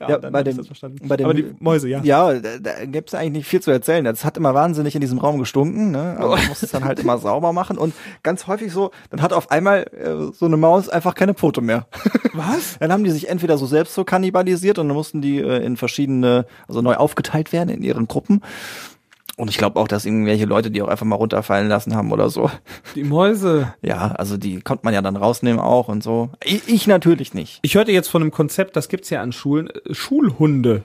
[0.00, 0.66] Ja, Ja, bei dem-
[1.06, 2.00] bei dem- Aber die Mäuse, ja.
[2.02, 4.04] Ja, da, da gibt's eigentlich nicht viel zu erzählen.
[4.04, 6.16] Das hat immer wahnsinnig in diesem Raum gestunken, ne?
[6.18, 9.32] Aber man muss es dann halt immer sauber machen und ganz häufig so, dann hat
[9.34, 11.86] auf einmal äh, so eine Maus einfach keine Pfote mehr.
[12.32, 12.78] Was?
[12.78, 15.76] Dann haben die sich entweder so selbst so kannibalisiert und dann mussten die äh, in
[15.76, 18.40] verschiedene, also neu aufgeteilt werden in ihren Gruppen.
[19.36, 22.30] Und ich glaube auch, dass irgendwelche Leute die auch einfach mal runterfallen lassen haben oder
[22.30, 22.50] so.
[22.94, 23.74] Die Mäuse.
[23.82, 26.30] Ja, also die konnte man ja dann rausnehmen auch und so.
[26.42, 27.58] Ich, ich natürlich nicht.
[27.60, 30.84] Ich hörte jetzt von einem Konzept, das gibt's ja an Schulen, äh, Schulhunde.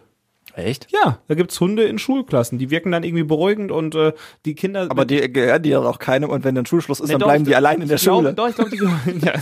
[0.55, 0.87] Echt?
[0.91, 4.13] Ja, da gibt's Hunde in Schulklassen, die wirken dann irgendwie beruhigend und äh,
[4.45, 4.87] die Kinder.
[4.89, 7.27] Aber die gehören die ja auch keinem und wenn dann Schulschluss ist, Nee, dann doch,
[7.27, 8.33] bleiben die allein in der ich glaube- Schule.
[8.33, 9.33] Doch, ich glaube, die gehören, ja,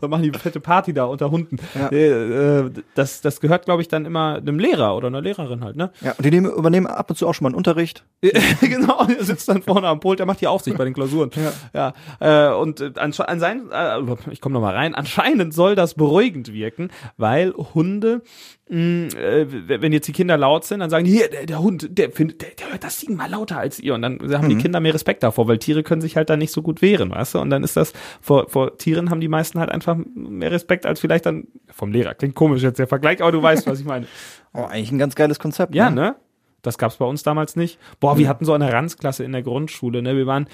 [0.00, 1.56] dann machen die fette Party da unter Hunden.
[1.78, 1.90] Ja.
[1.90, 5.90] Äh, das, das gehört, glaube ich, dann immer einem Lehrer oder einer Lehrerin halt, ne?
[6.00, 8.04] Ja, und die nehmen, übernehmen ab und zu auch schon mal einen Unterricht.
[8.60, 11.30] genau, er sitzt dann vorne am Pult, der macht die Aufsicht bei den Klausuren.
[11.72, 11.92] Ja.
[12.20, 13.98] ja äh, und äh, an, an sein, äh,
[14.30, 18.22] ich komme noch mal rein, anscheinend soll das beruhigend wirken, weil Hunde,
[18.70, 22.40] wenn jetzt die Kinder laut sind, dann sagen die, hier, der, der Hund, der findet,
[22.40, 23.94] der, der hört das siebenmal lauter als ihr.
[23.94, 26.52] Und dann haben die Kinder mehr Respekt davor, weil Tiere können sich halt dann nicht
[26.52, 27.40] so gut wehren, weißt du?
[27.40, 31.00] Und dann ist das, vor, vor Tieren haben die meisten halt einfach mehr Respekt als
[31.00, 32.14] vielleicht dann vom Lehrer.
[32.14, 34.06] Klingt komisch jetzt der Vergleich, aber du weißt, was ich meine.
[34.52, 35.76] Oh, eigentlich ein ganz geiles Konzept.
[35.76, 36.16] Ja, ne?
[36.62, 37.78] Das gab's bei uns damals nicht.
[38.00, 40.16] Boah, wir hatten so eine Ranzklasse in der Grundschule, ne?
[40.16, 40.48] Wir waren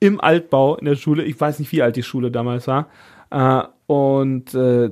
[0.00, 1.22] im Altbau in der Schule.
[1.22, 2.88] Ich weiß nicht, wie alt die Schule damals war.
[3.32, 4.90] Äh, und äh,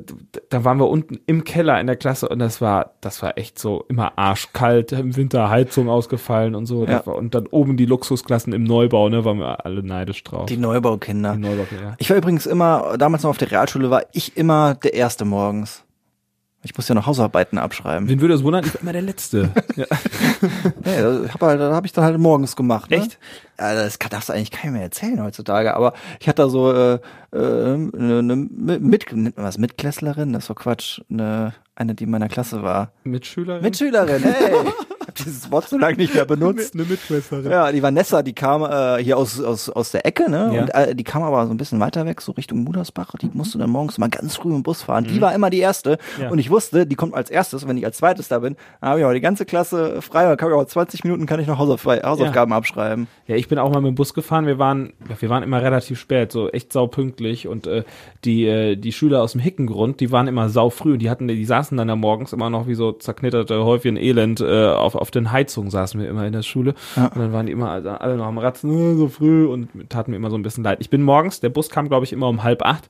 [0.51, 3.59] da waren wir unten im Keller in der Klasse und das war, das war echt
[3.59, 6.85] so immer arschkalt, im Winter Heizung ausgefallen und so.
[6.85, 7.07] Ja.
[7.07, 10.47] War, und dann oben die Luxusklassen im Neubau, ne, waren wir alle neidisch drauf.
[10.47, 11.33] Die Neubaukinder.
[11.33, 11.95] Die Neubau, ja.
[11.99, 15.85] Ich war übrigens immer, damals noch auf der Realschule, war ich immer der Erste morgens.
[16.63, 18.07] Ich musste ja noch Hausarbeiten abschreiben.
[18.09, 18.65] Wen würde es wundern?
[18.67, 19.51] Ich war immer der Letzte.
[19.77, 19.87] ja.
[20.85, 22.91] Ja, das habe halt, hab ich dann halt morgens gemacht.
[22.91, 22.99] Ne?
[22.99, 23.19] Echt?
[23.59, 25.75] Ja, das kann, darfst du eigentlich keinem mehr erzählen heutzutage.
[25.75, 26.99] Aber ich hatte da so äh, äh,
[27.33, 32.11] eine, eine mit, nennt man was, Mitklässlerin, das ist so Quatsch, eine, eine, die in
[32.11, 32.93] meiner Klasse war.
[33.05, 33.63] Mitschülerin?
[33.63, 34.53] Mitschülerin, hey!
[35.11, 36.75] habe dieses Wort so lange nicht mehr benutzt.
[36.75, 37.51] Eine Mitschwesterin.
[37.51, 40.51] Ja, die Vanessa, die kam äh, hier aus, aus, aus der Ecke, ne?
[40.55, 40.63] Ja.
[40.63, 43.15] Und äh, die kam aber so ein bisschen weiter weg, so Richtung Mudersbach.
[43.21, 45.05] Die musste dann morgens mal ganz früh im Bus fahren.
[45.05, 45.99] Die war immer die erste.
[46.17, 46.23] Mhm.
[46.23, 46.31] Ja.
[46.31, 47.67] Und ich wusste, die kommt als erstes.
[47.67, 50.25] Wenn ich als zweites da bin, dann habe ich aber die ganze Klasse frei.
[50.25, 53.09] Dann kann ich aber 20 Minuten kann ich noch Hausauf Hausaufgaben abschreiben.
[53.27, 54.47] Ja, ich bin auch mal mit dem Bus gefahren.
[54.47, 57.49] Wir waren, ja, wir waren immer relativ spät, so echt saupünktlich.
[57.49, 57.85] Und äh,
[58.25, 60.93] die, äh, die Schüler aus dem Hickengrund, die waren immer sau früh.
[60.95, 64.41] Und die hatten, die saßen dann da morgens immer noch wie so zerknitterte Häufchen Elend
[64.41, 66.75] äh, auf, auf den Heizungen saßen wir immer in der Schule.
[66.97, 70.11] Und dann waren die immer also alle noch am Ratzen, "Oh, so früh und taten
[70.11, 70.79] mir immer so ein bisschen leid.
[70.81, 72.89] Ich bin morgens, der Bus kam, glaube ich, immer um halb acht,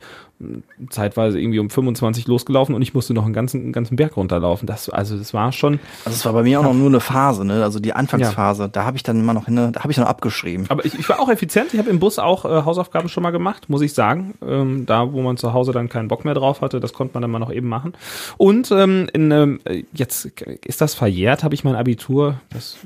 [0.89, 4.67] zeitweise irgendwie um 25 losgelaufen und ich musste noch einen ganzen, einen ganzen Berg runterlaufen.
[4.67, 5.79] Das, also das war schon.
[6.05, 7.63] Also es war bei mir auch noch nur eine Phase, ne?
[7.63, 8.69] Also die Anfangsphase.
[8.71, 10.67] Da habe ich dann immer noch hin, da habe ich noch abgeschrieben.
[10.69, 11.73] Aber ich, ich war auch effizient.
[11.75, 14.35] Ich habe im Bus auch äh, Hausaufgaben schon mal gemacht, muss ich sagen.
[14.47, 17.23] Ähm, da, wo man zu Hause dann keinen Bock mehr drauf hatte, das konnte man
[17.23, 17.93] dann mal noch eben machen.
[18.39, 20.25] Und ähm, in, ähm, äh, jetzt
[20.65, 22.41] ist das verjährt, habe ich mein Abitur.
[22.51, 22.79] Das,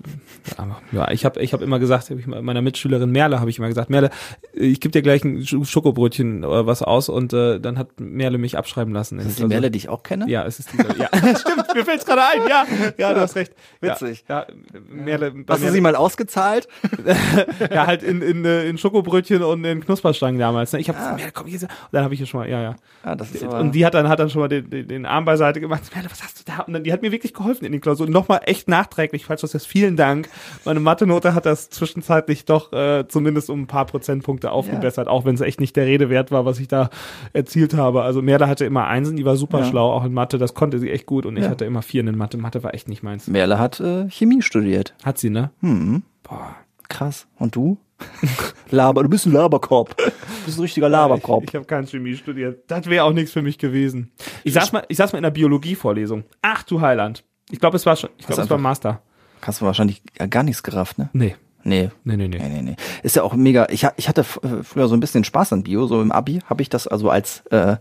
[0.58, 3.58] ja, ja ich habe ich hab immer gesagt, hab ich meiner Mitschülerin Merle habe ich
[3.58, 4.10] immer gesagt, Merle,
[4.52, 8.38] ich gebe dir gleich ein Sch- Schokobrötchen oder was aus und äh, dann hat Merle
[8.38, 9.18] mich abschreiben lassen.
[9.18, 10.26] Das ist die Merle, die ich auch kenne?
[10.28, 12.64] Ja, es ist diese, ja, stimmt, mir fällt's gerade ein, ja,
[12.98, 13.52] ja, du hast recht.
[13.80, 14.24] Witzig.
[14.28, 14.46] Ja, ja
[14.88, 16.68] Merle, Hast du Merle- sie mal ausgezahlt?
[17.70, 20.72] ja, halt in, in, äh, in Schokobrötchen und in Knusperstangen damals.
[20.72, 20.80] Ne?
[20.80, 21.14] Ich habe, Ah.
[21.14, 21.60] Merle, komm hier.
[21.62, 22.76] Und dann habe ich hier schon mal, ja, ja.
[23.04, 25.06] Ja, das ist aber, Und die hat dann, hat dann schon mal den, den, den
[25.06, 25.82] Arm beiseite gemacht.
[25.94, 26.62] Merle, was hast du da?
[26.62, 28.10] Und dann, die hat mir wirklich geholfen in den Klausuren.
[28.10, 30.28] Nochmal echt nachträglich, falls du das jetzt, vielen Dank.
[30.64, 35.34] Meine Mathe-Note hat das zwischenzeitlich doch äh, zumindest um ein paar Prozentpunkte aufgebessert, auch wenn
[35.34, 36.90] es echt nicht der Rede wert war, was ich da
[37.34, 38.02] erzielt habe.
[38.02, 39.64] Also Merle hatte immer Einsen, die war super Ja.
[39.66, 41.26] schlau, auch in Mathe, das konnte sie echt gut.
[41.26, 41.50] Und ich Ja.
[41.50, 42.38] hatte immer Vieren in Mathe.
[42.38, 43.26] Mathe war echt nicht meins.
[43.26, 44.94] Merle hat äh, Chemie studiert.
[45.04, 45.50] Hat sie, ne?
[45.60, 46.54] Hm, Boah.
[46.88, 47.26] krass.
[47.38, 47.76] Und du?
[48.70, 49.96] Laber, du bist ein Laberkorb.
[49.96, 50.04] Du
[50.46, 51.44] bist ein richtiger Laberkorb.
[51.44, 52.64] Ich, ich habe kein Chemie studiert.
[52.68, 54.10] Das wäre auch nichts für mich gewesen.
[54.42, 56.24] Ich saß mal, ich saß mal in der Biologievorlesung.
[56.42, 57.24] Ach du Heiland.
[57.50, 59.00] Ich glaube, es war schon, ich glaube, es war Master.
[59.42, 61.10] Hast du wahrscheinlich gar nichts gerafft, ne?
[61.12, 61.36] Nee.
[61.64, 61.90] Nee.
[62.04, 62.38] Nee, nee, nee.
[62.38, 62.76] Nee, nee, nee.
[63.02, 63.66] Ist ja auch mega.
[63.70, 65.86] Ich, ich hatte äh, früher so ein bisschen Spaß an Bio.
[65.86, 67.76] So im Abi habe ich das also als, äh,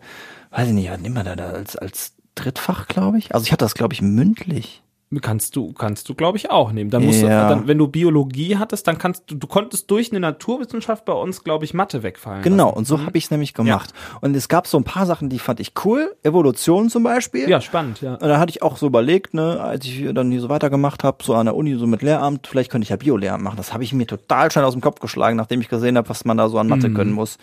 [0.51, 3.34] weiß ich nicht, ja, nimm mal da, da als, als Drittfach, glaube ich.
[3.34, 4.82] Also ich hatte das, glaube ich, mündlich.
[5.22, 6.89] Kannst du, kannst du, glaube ich, auch nehmen.
[6.89, 7.43] Dann musst Ja.
[7.43, 11.14] du, dann, wenn du Biologie hattest, dann kannst du, du konntest durch eine Naturwissenschaft bei
[11.14, 12.41] uns, glaube ich, Mathe wegfallen.
[12.43, 12.78] Genau, lassen.
[12.78, 13.93] und so habe ich es nämlich gemacht.
[14.22, 16.16] Und es gab so ein paar Sachen, die fand ich cool.
[16.24, 17.49] Evolution zum Beispiel.
[17.49, 18.14] Ja, spannend, ja.
[18.14, 21.24] Und da hatte ich auch so überlegt, ne, als ich dann hier so weitergemacht habe,
[21.24, 23.57] so an der Uni, so mit Lehramt, vielleicht könnte ich ja Bio-Lehramt machen.
[23.57, 26.26] Das habe ich mir total schnell aus dem Kopf geschlagen, nachdem ich gesehen habe, was
[26.26, 27.38] man da so an Mathe können muss.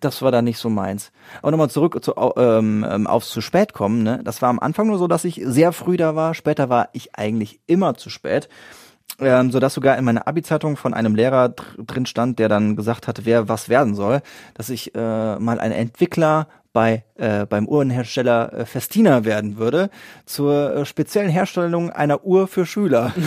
[0.00, 1.12] Das war da nicht so meins.
[1.42, 4.02] Aber nochmal zurück zu, ähm, ähm, aufs zu spät kommen.
[4.02, 4.20] Ne?
[4.24, 6.34] Das war am Anfang nur so, dass ich sehr früh da war.
[6.34, 8.48] Später war ich eigentlich immer zu spät.
[9.18, 12.76] Ähm, so dass sogar in meiner Abi-Zeitung von einem Lehrer dr drin stand, der dann
[12.76, 14.20] gesagt hat, wer was werden soll,
[14.54, 19.88] dass ich äh, mal ein Entwickler bei äh, beim Uhrenhersteller äh, Festina werden würde
[20.26, 23.14] zur äh, speziellen Herstellung einer Uhr für Schüler.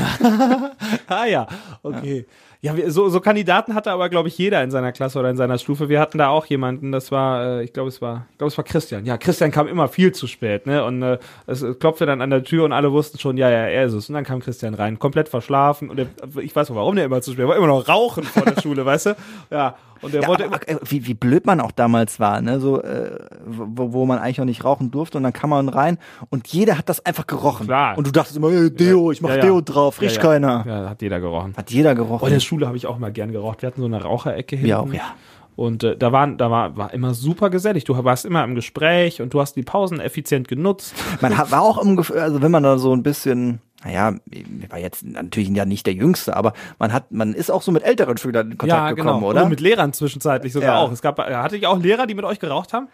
[1.08, 1.48] Ah ja,
[1.82, 2.28] okay.
[2.28, 5.38] Ja, wir, so, so Kandidaten hatte aber, glaube ich, jeder in seiner Klasse oder in
[5.38, 5.88] seiner Stufe.
[5.88, 8.58] Wir hatten da auch jemanden, das war, äh, ich glaube, es war, ich glaube, es
[8.58, 9.06] war Christian.
[9.06, 10.84] Ja, Christian kam immer viel zu spät, ne?
[10.84, 13.86] Und äh, es klopfte dann an der Tür und alle wussten schon, ja, ja, er
[13.86, 14.10] ist es.
[14.10, 15.90] Und dann kam Christian rein, komplett verschlafen.
[15.90, 16.08] Und er,
[16.42, 17.52] ich weiß auch, warum der immer zu spät war.
[17.52, 19.16] War immer noch rauchen vor der Schule, weißt du?
[19.52, 19.76] Ja.
[20.02, 22.60] Und er Ja, wollte aber, äh, wie, wie blöd man auch damals war, ne?
[22.60, 25.98] So, äh, wo, wo man eigentlich noch nicht rauchen durfte und dann kam man rein
[26.30, 27.68] und jeder hat das einfach gerochen.
[27.68, 27.98] Klar.
[27.98, 29.42] Und du dachtest immer, äh, Deo, ich mach Ja, ja.
[29.42, 30.30] Deo drauf, riecht ja, ja.
[30.30, 30.64] keiner.
[30.68, 31.54] Ja, hat jeder gerochen.
[31.58, 32.28] Hat jeder Oh, gerochen.
[32.28, 33.62] in der Schule habe ich auch mal gern geraucht.
[33.62, 34.68] Wir hatten so eine Raucherecke hinten.
[34.68, 35.02] Wir auch, ja.
[35.56, 37.84] Und äh, da waren, da war, war immer super gesellig.
[37.84, 40.94] Du warst immer im Gespräch und du hast die Pausen effizient genutzt.
[41.20, 44.46] Man hat, war auch im Gefühl, also wenn man da so ein bisschen, naja, ich
[44.70, 47.84] war jetzt natürlich ja nicht der Jüngste, aber man hat, man ist auch so mit
[47.84, 49.44] älteren Schülern in Kontakt gekommen, oder?
[49.44, 50.80] Und mit Lehrern zwischenzeitlich sogar Ja.
[50.80, 50.92] auch.
[50.92, 52.88] Es gab, äh, hatte ich auch Lehrer, die mit euch geraucht haben?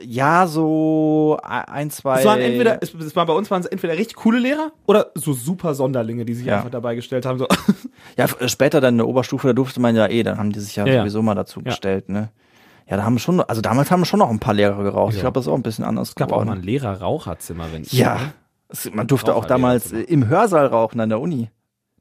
[0.00, 2.20] ja, so ein, zwei.
[2.20, 5.10] Es waren entweder, es, es war bei uns waren es entweder richtig coole Lehrer oder
[5.14, 6.56] so super Sonderlinge, die sich Ja.
[6.56, 7.38] einfach dabei gestellt haben.
[7.38, 7.46] So.
[8.16, 10.60] Ja, f- später dann in der Oberstufe, da durfte man ja eh, dann haben die
[10.60, 11.00] sich ja, Ja, ja.
[11.00, 11.64] sowieso mal dazu Ja.
[11.64, 12.30] gestellt, ne?
[12.88, 15.10] Ja, da haben schon, also damals haben schon noch ein paar Lehrer geraucht.
[15.10, 15.22] Ich Ja.
[15.24, 16.48] glaube, das ist auch ein bisschen anders Es gab auch geworden.
[16.48, 18.18] mal ein Lehrer-Raucherzimmer, wenn Ja.
[18.92, 20.10] Man durfte auch damals Raucherlehrerzimmer.
[20.10, 21.50] äh, im Hörsaal rauchen an der Uni.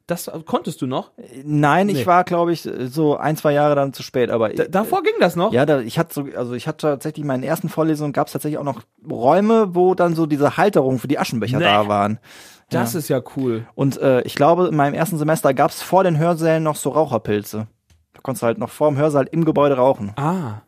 [0.07, 1.11] Das äh, konntest du noch?
[1.45, 1.93] Nein, Nee.
[1.93, 5.13] ich war, glaube ich, so ein, zwei Jahre dann zu spät, aber D davor ging
[5.19, 5.53] das noch?
[5.53, 8.33] Ja, da, ich hatte so, also ich hatte tatsächlich in meinen ersten Vorlesungen gab es
[8.33, 11.63] tatsächlich auch noch Räume, wo dann so diese Halterungen für die Aschenbecher Nee.
[11.65, 12.19] da waren.
[12.69, 13.67] Das ist ja cool.
[13.75, 16.89] Und äh, ich glaube, in meinem ersten Semester gab es vor den Hörsälen noch so
[16.91, 17.67] Raucherpilze.
[18.13, 20.13] Da konntest du halt noch vor dem Hörsaal im Gebäude rauchen.
[20.15, 20.61] Ah.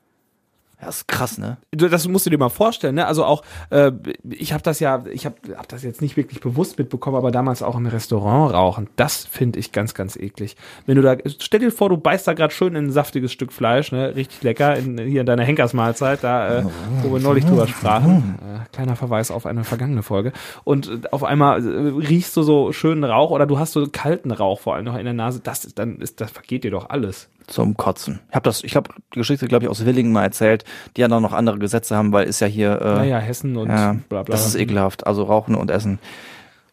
[0.84, 1.58] Ja, ist krass, ne?
[1.72, 3.08] Das musst du dir mal vorstellen, ne?
[3.08, 3.94] Also auch, äh,
[4.30, 7.64] ich habe das ja, ich habe hab das jetzt nicht wirklich bewusst mitbekommen, aber damals
[7.64, 10.58] auch im Restaurant rauchen, das finde ich ganz, ganz eklig.
[10.86, 13.54] Wenn du da, stell dir vor, du beißt da gerade schön in ein saftiges Stück
[13.54, 14.14] Fleisch, ne?
[14.14, 16.64] Richtig lecker, in, hier in deiner Henkersmahlzeit, da, äh,
[17.02, 18.38] wo wir neulich drüber sprachen.
[18.42, 20.34] Äh, kleiner Verweis auf eine vergangene Folge.
[20.66, 24.32] Und äh, auf einmal äh, riechst du so schönen Rauch oder du hast so kalten
[24.32, 26.90] Rauch vor allem noch in der Nase, das ist, dann ist, das vergeht dir doch
[26.90, 27.30] alles.
[27.48, 28.20] Zum Kotzen.
[28.30, 30.64] Ich habe das, ich habe die Geschichte, glaube ich, aus Willingen mal erzählt,
[30.96, 33.70] die ja dann noch andere Gesetze haben, weil ist ja hier, äh, Naja, Hessen und
[33.70, 34.32] ja, bla bla.
[34.34, 35.06] das ist ekelhaft.
[35.08, 36.00] Also Rauchen und Essen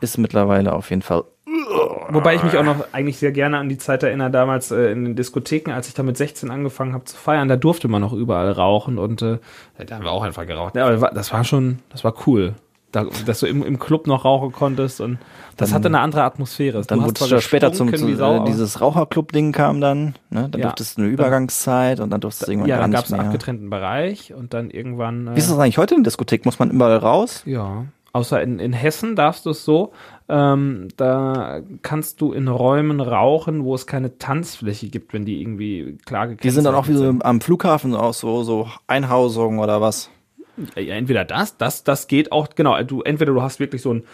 [0.01, 1.25] ist mittlerweile auf jeden Fall.
[2.13, 5.05] Wobei ich mich auch noch eigentlich sehr gerne an die Zeit erinnere, damals äh, in
[5.05, 8.13] den Diskotheken, als ich da mit 16 angefangen habe zu feiern, da durfte man noch
[8.13, 9.39] überall rauchen und äh,
[9.85, 10.75] da haben wir auch einfach geraucht.
[10.77, 12.55] Ja, aber das war schon, das war cool.
[12.93, 15.19] Da, dass du im, im Club noch rauchen konntest und
[15.57, 16.83] das Dann- hatte eine andere Atmosphäre.
[16.87, 20.15] Dann wurde es ja später zum, gestunken zu, wie Sau, äh, dieses Raucherclub-Ding kam dann,
[20.31, 20.49] ne?
[20.51, 20.67] Dann Ja.
[20.67, 23.13] durftest du eine Übergangszeit und dann durftest du irgendwann ja, gar dann nicht gab es
[23.13, 25.29] einen abgetrennten Bereich und dann irgendwann.
[25.29, 26.45] Äh, Wie ist das eigentlich heute in der Diskothek?
[26.47, 27.43] Muss man überall raus?
[27.47, 29.93] Ja, außer in, in Hessen darfst du es so,
[30.29, 35.97] ähm, da kannst du in Räumen rauchen, wo es keine Tanzfläche gibt, wenn die irgendwie
[36.07, 39.81] klar Die sind dann auch wie so gekennzeichnet am Flughafen auch so, so Einhausungen oder
[39.81, 40.11] was?
[40.77, 44.05] Ja, entweder das, das, das geht auch, genau, du, entweder du hast wirklich so ein,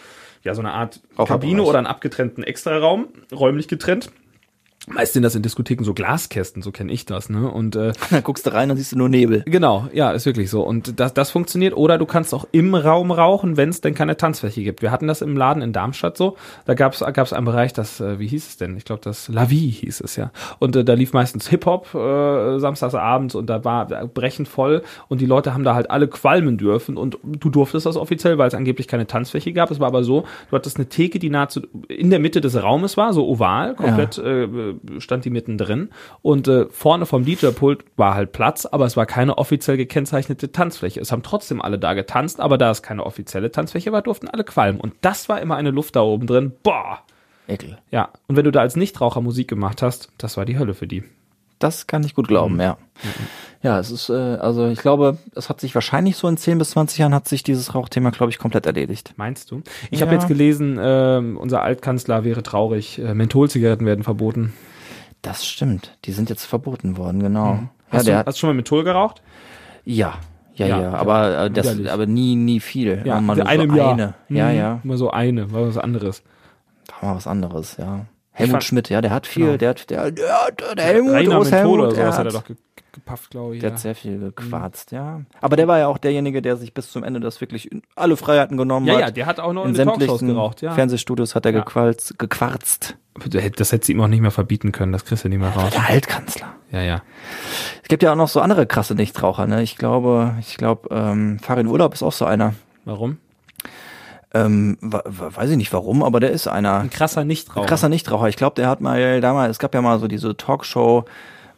[0.43, 1.01] ja, so eine Art.
[1.17, 4.11] Kabine oder einen abgetrennten Extraraum, räumlich getrennt.
[4.89, 7.51] Meist sind das in Diskotheken so Glaskästen, so kenne ich das, ne?
[7.51, 9.43] Und äh, Dann guckst du rein und siehst du nur Nebel.
[9.45, 10.63] Genau, ja, ist wirklich so.
[10.63, 11.75] Und das, das funktioniert.
[11.75, 14.81] Oder du kannst auch im Raum rauchen, wenn es denn keine Tanzfläche gibt.
[14.81, 16.37] Wir hatten das im Laden in Darmstadt so.
[16.65, 18.77] Da gab es gab's einen Bereich, das, äh, wie hieß es denn?
[18.77, 20.31] Ich glaube, das La Vie hieß es ja.
[20.59, 25.19] Und äh, da lief meistens Hip-Hop äh, samstags abends und da war brechend voll und
[25.19, 28.53] die Leute haben da halt alle qualmen dürfen und du durftest das offiziell, weil es
[28.53, 29.69] angeblich keine Tanzfläche gab.
[29.69, 32.95] Es war aber so, du hattest eine Theke, die nahezu in der Mitte des Raumes
[32.95, 34.47] war, so oval, komplett äh,
[34.99, 35.89] stand die mittendrin
[36.21, 40.99] und äh, vorne vom DJ-Pult war halt Platz, aber es war keine offiziell gekennzeichnete Tanzfläche.
[40.99, 44.43] Es haben trotzdem alle da getanzt, aber da es keine offizielle Tanzfläche war, durften alle
[44.43, 44.79] qualmen.
[44.79, 46.53] Und das war immer eine Luft da oben drin.
[46.63, 46.99] Boah!
[47.47, 47.77] Ekel.
[47.91, 50.87] Ja, und wenn du da als Nichtraucher Musik gemacht hast, das war die Hölle für
[50.87, 51.03] die.
[51.59, 52.59] Das kann ich gut glauben, Mhm.
[52.61, 52.77] ja.
[53.63, 56.71] Ja, es ist, äh, also ich glaube, es hat sich wahrscheinlich so in 10 bis
[56.71, 59.13] 20 Jahren hat sich dieses Rauchthema, glaube ich, komplett erledigt.
[59.17, 59.61] Meinst du?
[59.89, 60.05] Ich Ja.
[60.05, 64.53] habe jetzt gelesen, ähm, unser Altkanzler wäre traurig, äh, Mentholzigaretten werden verboten.
[65.23, 65.97] Das stimmt.
[66.05, 67.53] Die sind jetzt verboten worden, genau.
[67.53, 69.21] Ja, Hast, der du, hast du schon mal Menthol geraucht?
[69.85, 70.13] ja,
[70.53, 71.91] ja, Ja, ja, ja, aber, äh, das, widerlich.
[71.91, 73.01] aber nie, nie viel.
[73.05, 73.97] Immer mal nur so eine Jahr.
[74.29, 74.55] Ja, Mhm.
[74.57, 74.79] ja.
[74.83, 76.23] Immer so eine, war was anderes.
[77.01, 78.05] War mal was anderes, ja.
[78.37, 79.57] Helmut Schmidt, ja, der hat viel, Genau.
[79.57, 82.25] der hat, der, der, der, der Helmut, Rainer groß Menthol Helmut, oder der sowas hat
[82.27, 83.61] hat, er doch ge ge gepafft, glaube ich.
[83.61, 83.73] der Ja.
[83.75, 85.21] hat sehr viel gequarzt, ja.
[85.41, 88.17] Aber der war ja auch derjenige, der sich bis zum Ende das wirklich in alle
[88.17, 88.99] Freiheiten genommen ja, hat.
[89.01, 90.71] ja, der hat auch noch in sämtlichen geraucht, ja.
[90.71, 91.59] Fernsehstudios hat er Ja.
[91.59, 92.97] gequarzt, gequarzt.
[93.57, 95.71] Das hätte sie ihm auch nicht mehr verbieten können, das kriegst du nicht mehr raus.
[95.71, 96.53] Der Altkanzler.
[96.71, 97.01] Ja, ja.
[97.81, 99.63] Es gibt ja auch noch so andere krasse Nichtraucher, ne?
[99.63, 102.53] Ich glaube, ich glaube, ähm, Farin Urlaub ist auch so einer.
[102.85, 103.17] Warum?
[104.45, 106.79] Ähm, weiß ich nicht warum, aber der ist einer.
[106.79, 107.61] Ein krasser Nichtraucher.
[107.61, 108.27] Ein krasser Nichtraucher.
[108.29, 111.05] Ich glaube, der hat mal damals, es gab ja mal so diese Talkshow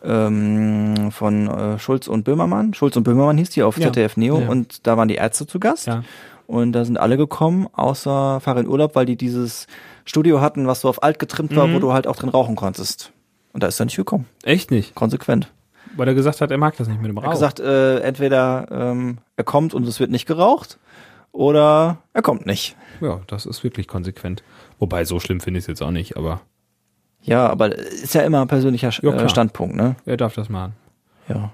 [0.04, 2.74] ähm, von äh, Schulz und Böhmermann.
[2.74, 3.88] Schulz und Böhmermann hieß die auf Ja.
[3.88, 4.48] ZDF Neo Ja.
[4.50, 5.88] und da waren die Ärzte zu Gast.
[5.88, 6.04] Ja.
[6.48, 9.68] Und da sind alle gekommen, außer Farin Urlaub, weil die dieses
[10.06, 11.76] Studio hatten, was so auf alt getrimmt war, Mhm.
[11.76, 13.12] wo du halt auch drin rauchen konntest.
[13.54, 14.26] Und da ist er nicht gekommen.
[14.44, 14.96] Echt nicht?
[14.96, 15.52] Konsequent.
[15.96, 17.28] Weil er gesagt hat, er mag das nicht mit dem Er Rauch.
[17.30, 20.80] hat gesagt, äh, entweder ähm, er kommt und es wird nicht geraucht
[21.32, 22.76] oder er kommt nicht.
[23.02, 24.44] ja, das ist wirklich konsequent.
[24.80, 26.42] Wobei, so schlimm finde ich es jetzt auch nicht, aber
[27.22, 29.30] Ja, aber ist ja immer ein persönlicher Ja, äh.
[29.30, 29.96] Standpunkt, ne?
[30.06, 30.74] er darf das machen.
[31.28, 31.52] Ja.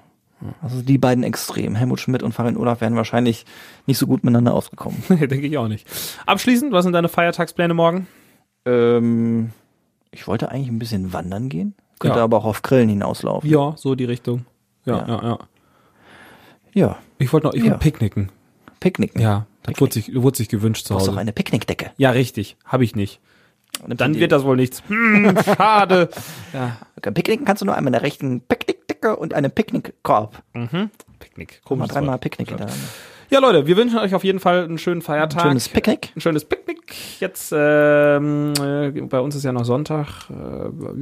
[0.62, 3.46] Also die beiden Extremen, Helmut Schmidt und Farin Urlaub, wären wahrscheinlich
[3.88, 5.02] nicht so gut miteinander ausgekommen.
[5.10, 5.88] Denke ich auch nicht.
[6.26, 8.08] Abschließend, was sind deine Feiertagspläne morgen?
[8.66, 9.52] ähm,
[10.12, 12.24] ich wollte eigentlich ein bisschen wandern gehen, könnte Ja.
[12.24, 13.50] aber auch auf Grillen hinauslaufen.
[13.50, 14.46] Ja, so die Richtung.
[14.86, 15.24] Ja, ja, Ja.
[15.24, 15.40] ja.
[16.74, 17.72] Ja, Ich wollte noch, ich Ja.
[17.72, 18.30] wollte picknicken.
[18.80, 19.22] Picknicken.
[19.22, 19.82] Ja, das Picknick.
[19.82, 21.18] wurde sich, wurde sich gewünscht zu Du brauchst Hause.
[21.18, 21.92] auch eine Picknickdecke.
[21.98, 22.58] Ja, richtig.
[22.66, 23.20] Habe ich nicht.
[23.88, 24.82] Dann du wird das wohl nichts.
[24.88, 26.10] Hm, schade.
[26.54, 26.78] Ja.
[27.02, 30.42] Picknicken kannst du nur einmal mit einer rechten Picknickdecke und einem Picknickkorb.
[31.20, 31.62] Picknick.
[31.66, 32.18] Guck mal, Komisches dreimal.
[32.20, 32.82] Picknick hintereinander.
[33.32, 35.42] Ja, Leute, wir wünschen euch auf jeden Fall einen schönen Feiertag.
[35.42, 36.12] Schönes Picknick.
[36.16, 36.76] Ein schönes Picknick.
[37.20, 40.30] Jetzt, ähm, äh, bei uns ist ja noch Sonntag.
[40.30, 40.34] Äh,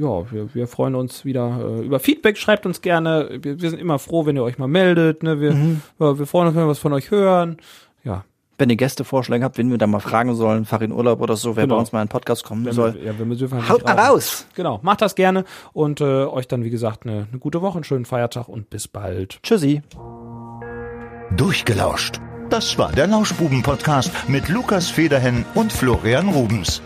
[0.00, 2.38] ja, wir, wir freuen uns wieder äh, über Feedback.
[2.38, 3.28] Schreibt uns gerne.
[3.42, 5.22] Wir, wir sind immer froh, wenn ihr euch mal meldet.
[5.22, 5.38] Ne?
[5.40, 5.82] Wir, Mhm.
[5.98, 7.58] wir freuen uns, wenn wir was von euch hören.
[8.04, 8.24] Ja,
[8.56, 11.64] Wenn ihr Gästevorschläge habt, wen wir da mal fragen sollen, Farin Urlaub oder so, wer
[11.64, 11.74] Genau.
[11.74, 12.94] bei uns mal in den Podcast kommen wenn soll.
[12.94, 14.46] wir, ja, wenn wir dürfen halt Haut mal raus!
[14.54, 17.84] Genau, macht das gerne und äh, euch dann, wie gesagt, eine, eine gute Woche, einen
[17.84, 19.40] schönen Feiertag und bis bald.
[19.42, 19.82] Tschüssi.
[21.36, 22.20] Durchgelauscht.
[22.50, 26.80] Das war der Lauschbuben-Podcast mit Lukas Federhen und Florian Rubens.